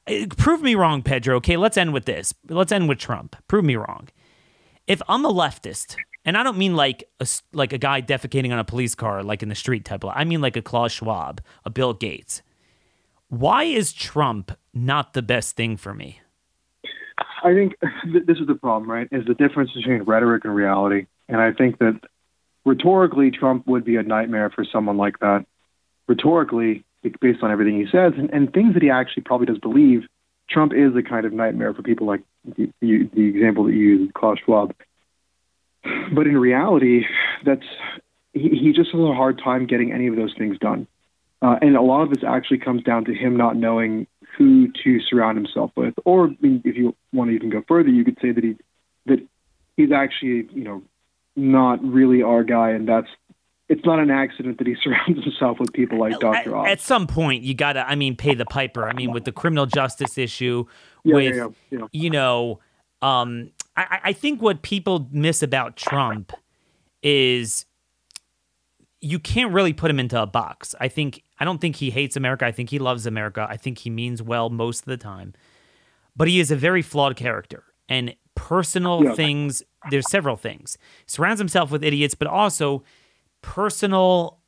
[0.08, 1.38] Uh, prove me wrong, Pedro.
[1.38, 2.34] Okay, let's end with this.
[2.50, 3.36] Let's end with Trump.
[3.48, 4.10] Prove me wrong.
[4.88, 8.60] If I'm a leftist, and I don't mean like a, like a guy defecating on
[8.60, 10.04] a police car, like in the street type.
[10.04, 12.42] Of, I mean like a Klaus Schwab, a Bill Gates.
[13.30, 16.22] Why is Trump not the best thing for me?
[17.44, 17.74] I think
[18.04, 19.08] th- this is the problem, right?
[19.12, 21.08] Is the difference between rhetoric and reality.
[21.28, 22.00] And I think that
[22.66, 25.46] rhetorically, Trump would be a nightmare for someone like that.
[26.08, 26.86] Rhetorically,
[27.22, 30.04] based on everything he says and, and things that he actually probably does believe,
[30.50, 33.80] Trump is a kind of nightmare for people like the, the, the example that you
[33.80, 34.76] used, Klaus Schwab.
[36.14, 37.06] But in reality,
[37.46, 37.66] that's
[38.34, 40.88] he, he just has a hard time getting any of those things done.
[41.42, 44.08] Uh, and a lot of this actually comes down to him not knowing
[44.38, 45.94] who to surround himself with.
[46.06, 48.56] Or I mean, if you want to even go further, you could say that he
[49.06, 49.20] that
[49.76, 50.82] he's actually you know
[51.36, 53.10] not really our guy, and that's
[53.70, 56.56] it's not an accident that he surrounds himself with people like Dr.
[56.56, 56.68] Oz.
[56.70, 58.88] At some point, you got to, I mean, pay the piper.
[58.88, 60.66] I mean, with the criminal justice issue,
[61.04, 62.60] yeah, with, yeah, yeah, you know,
[63.02, 66.34] um, I, I think what people miss about Trump
[67.02, 67.66] is
[69.02, 70.74] you can't really put him into a box.
[70.80, 72.46] I think I don't think he hates America.
[72.46, 73.46] I think he loves America.
[73.50, 75.34] I think he means well most of the time.
[76.16, 77.64] But he is a very flawed character.
[77.90, 80.78] And personal things, there's several things.
[81.06, 82.84] Surrounds himself with idiots, but also
[83.44, 84.40] personal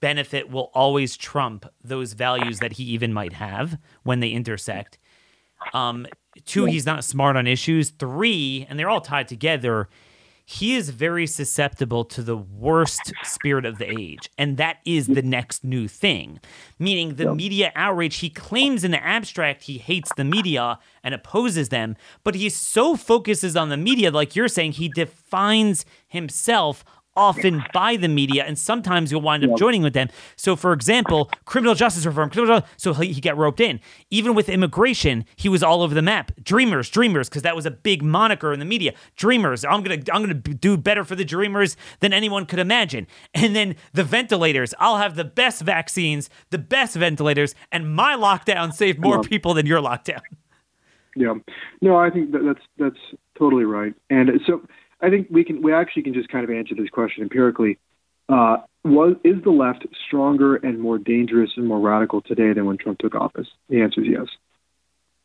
[0.00, 4.98] benefit will always trump those values that he even might have when they intersect.
[5.72, 6.06] Um,
[6.44, 7.90] Two, he's not smart on issues.
[7.90, 9.88] Three, and they're all tied together,
[10.48, 14.30] he is very susceptible to the worst spirit of the age.
[14.38, 16.38] And that is the next new thing.
[16.78, 21.70] Meaning the media outrage, he claims in the abstract he hates the media and opposes
[21.70, 26.84] them, but he so focuses on the media, like you're saying, he defines himself
[27.16, 30.08] often by the media, and sometimes you'll wind up joining with them.
[30.36, 33.80] So, for example, criminal justice reform, criminal justice, so he, he got roped in.
[34.10, 36.32] Even with immigration, he was all over the map.
[36.42, 38.92] Dreamers, dreamers, because that was a big moniker in the media.
[39.16, 43.06] Dreamers, I'm gonna, I'm gonna do better for the dreamers than anyone could imagine.
[43.34, 48.72] And then the ventilators, I'll have the best vaccines, the best ventilators, and my lockdown
[48.72, 50.20] saved more people than your lockdown.
[51.14, 51.34] Yeah,
[51.80, 53.94] no, I think that that's that's totally right.
[54.10, 54.62] And so
[55.00, 57.78] I think we can we actually can just kind of answer this question empirically.
[58.28, 62.78] Uh, was is the left stronger and more dangerous and more radical today than when
[62.78, 63.48] Trump took office?
[63.68, 64.26] The answer is yes.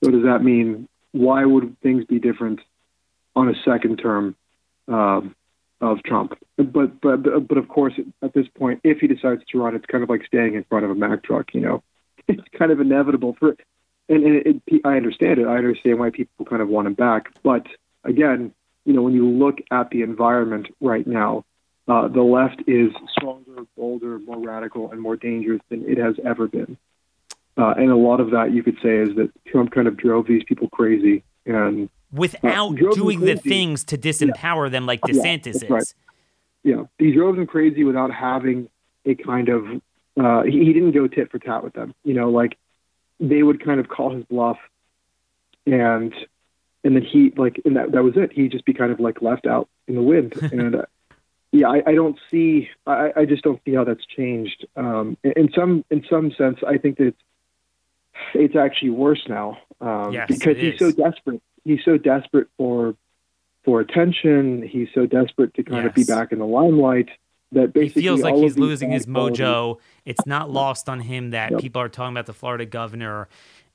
[0.03, 2.59] So does that mean why would things be different
[3.35, 4.35] on a second term
[4.91, 5.21] uh,
[5.79, 6.37] of Trump?
[6.57, 10.03] But but but of course, at this point, if he decides to run, it's kind
[10.03, 11.53] of like standing in front of a Mack truck.
[11.53, 11.83] You know,
[12.27, 13.55] it's kind of inevitable for.
[14.09, 15.47] And, and it, it, I understand it.
[15.47, 17.27] I understand why people kind of want him back.
[17.43, 17.67] But
[18.03, 18.53] again,
[18.85, 21.45] you know, when you look at the environment right now,
[21.87, 26.47] uh, the left is stronger, bolder, more radical, and more dangerous than it has ever
[26.47, 26.77] been.
[27.57, 30.25] Uh, and a lot of that you could say is that Trump kind of drove
[30.25, 35.63] these people crazy, and without drove them doing the things to disempower them like DeSantis
[35.63, 35.69] is.
[35.69, 35.93] right.
[36.63, 38.69] Yeah, he drove them crazy without having
[39.05, 39.65] a kind of.
[40.19, 41.93] Uh, he, he didn't go tit for tat with them.
[42.03, 42.57] You know, like
[43.19, 44.57] they would kind of call his bluff,
[45.65, 46.13] and
[46.83, 48.31] and then he like and that that was it.
[48.33, 50.33] He'd just be kind of like left out in the wind.
[50.51, 50.85] and uh,
[51.51, 52.69] yeah, I, I don't see.
[52.87, 54.65] I, I just don't see how that's changed.
[54.75, 57.21] Um, in, in some in some sense, I think that it's,
[58.33, 61.41] it's actually worse now um, Yes, because he's so desperate.
[61.63, 62.95] He's so desperate for
[63.63, 64.63] for attention.
[64.63, 67.09] He's so desperate to kind of be back in the limelight
[67.51, 69.77] that He basically feels like he's losing his qualities- mojo.
[70.05, 71.59] It's not lost on him that Yep.
[71.59, 73.27] people are talking about the Florida governor.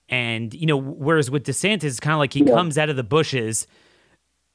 [0.09, 2.55] And, you know, whereas with DeSantis, it's kind of like he Yeah.
[2.55, 3.67] comes out of the bushes,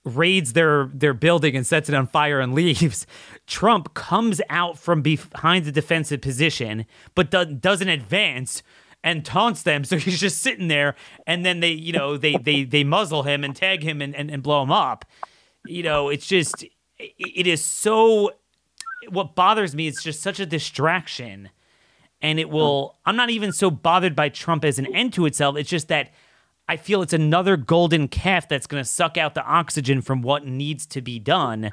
[0.04, 3.06] raids their their building and sets it on fire and leaves.
[3.48, 8.64] Trump comes out from behind the defensive position, but do- doesn't advance
[9.04, 9.84] and taunts them.
[9.84, 10.96] So he's just sitting there,
[11.28, 14.32] and then they, you know, they they they muzzle him and tag him and and,
[14.32, 15.06] and blow him up.
[15.66, 16.72] You know, it's just it-
[17.18, 18.32] it is so.
[19.10, 21.50] What bothers me is just such a distraction
[22.22, 25.58] and it will i'm not even so bothered by trump as an end to itself.
[25.58, 26.12] It's just that
[26.68, 30.46] i feel it's another golden calf that's going to suck out the oxygen from what
[30.46, 31.72] needs to be done.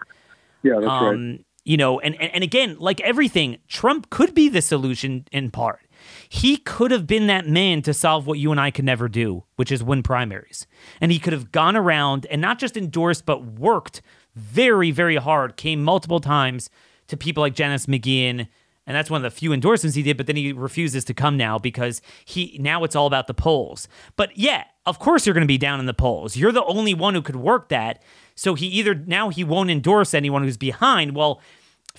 [0.63, 1.15] Yeah, that's right.
[1.15, 5.51] um, you know and, and and again like everything trump could be the solution in
[5.51, 5.81] part.
[6.29, 9.45] He could have been that man to solve what you and i could never do
[9.57, 10.67] which is win primaries.
[11.01, 14.03] And he could have gone around and not just endorsed but worked
[14.35, 16.71] very very hard came multiple times
[17.09, 18.49] to people like janice McGeachin
[18.89, 21.37] and that's one of the few endorsements he did but then he refuses to come
[21.37, 23.87] now because he now it's all about the polls
[24.17, 26.95] but yeah of course you're going to be down in the polls you're the only
[26.95, 28.03] one who could work that
[28.35, 31.41] so he either now he won't endorse anyone who's behind well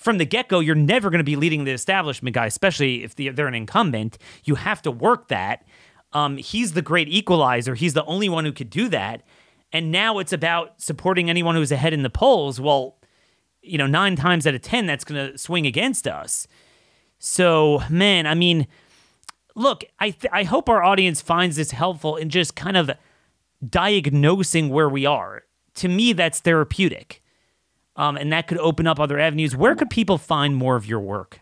[0.00, 3.14] from the get go, you're never going to be leading the establishment guy, especially if
[3.14, 4.16] the- they're an incumbent.
[4.44, 5.66] You have to work that.
[6.12, 7.74] Um, he's the great equalizer.
[7.74, 9.22] He's the only one who could do that.
[9.72, 12.60] And now it's about supporting anyone who's ahead in the polls.
[12.60, 12.96] Well,
[13.62, 16.48] you know, nine times out of 10, that's going to swing against us.
[17.20, 18.66] So, man, I mean,
[19.54, 22.90] look, I, th- I hope our audience finds this helpful in just kind of
[23.66, 25.44] diagnosing where we are.
[25.76, 27.22] To me, that's therapeutic
[28.00, 29.54] um, and that could open up other avenues.
[29.54, 31.40] Where could people find more of your work?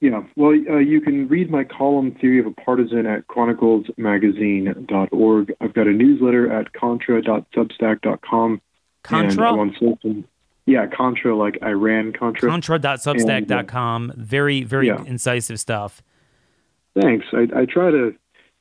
[0.00, 5.52] Yeah, well, uh, you can read my column Theory of a Partisan at chroniclesmagazine.org.
[5.60, 8.52] I've got a newsletter at contra.substack.com.
[8.52, 8.60] And
[9.02, 9.52] Contra?
[9.52, 10.24] I'm on social.
[10.70, 12.48] Yeah, Contra, like Iran Contra.
[12.48, 14.12] Contra.substack.com.
[14.16, 15.02] Very, very Yeah.
[15.04, 16.02] incisive stuff.
[17.00, 17.26] Thanks.
[17.32, 18.14] I, I try to,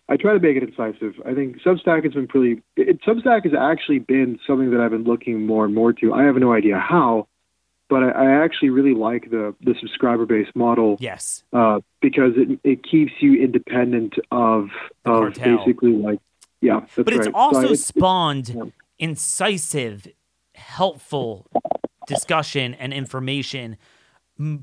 [0.08, 1.14] I try to make it incisive.
[1.26, 2.62] I think Substack has been pretty.
[2.76, 6.14] It, Substack has actually been something that I've been looking more and more to.
[6.14, 7.28] I have no idea how,
[7.90, 10.98] but I, I actually really like the the subscriber based model.
[11.00, 11.44] Yes.
[11.54, 14.70] uh, because it it keeps you independent of
[15.06, 15.58] The of cartel.
[15.58, 16.20] basically like
[16.62, 16.80] yeah.
[16.82, 17.26] That's But it's right.
[17.26, 18.64] So also it's- spawned yeah.
[18.98, 20.08] incisive,
[20.56, 21.48] helpful
[22.10, 23.78] discussion and information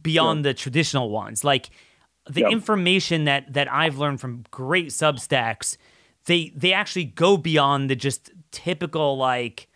[0.03, 1.45] beyond the traditional ones.
[1.45, 1.71] Like
[2.29, 2.49] the Yeah.
[2.49, 5.77] information that that I've learned from great Substacks,
[6.27, 9.69] they they actually go beyond the just typical like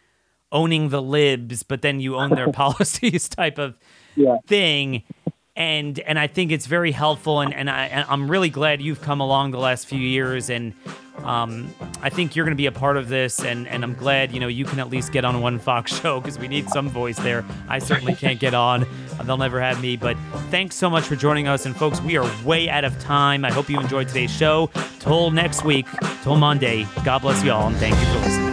[0.52, 3.78] owning the libs, but then you own their policies type of
[4.16, 4.36] Yeah.
[4.46, 5.02] thing.
[5.60, 9.02] And and I think it's very helpful, and, and I and I'm really glad you've
[9.02, 10.72] come along the last few years, and
[11.22, 11.68] um,
[12.00, 14.40] I think you're going to be a part of this, and and I'm glad you
[14.40, 17.18] know you can at least get on one Fox show because we need some voice
[17.18, 17.44] there.
[17.68, 18.86] I certainly can't get on;
[19.24, 19.98] they'll never have me.
[19.98, 20.16] But
[20.48, 23.44] thanks so much for joining us, and folks, we are way out of time.
[23.44, 24.70] I hope you enjoyed today's show.
[25.00, 25.84] Till next week,
[26.22, 26.86] till Monday.
[27.04, 28.49] God bless you all, and thank you for listening.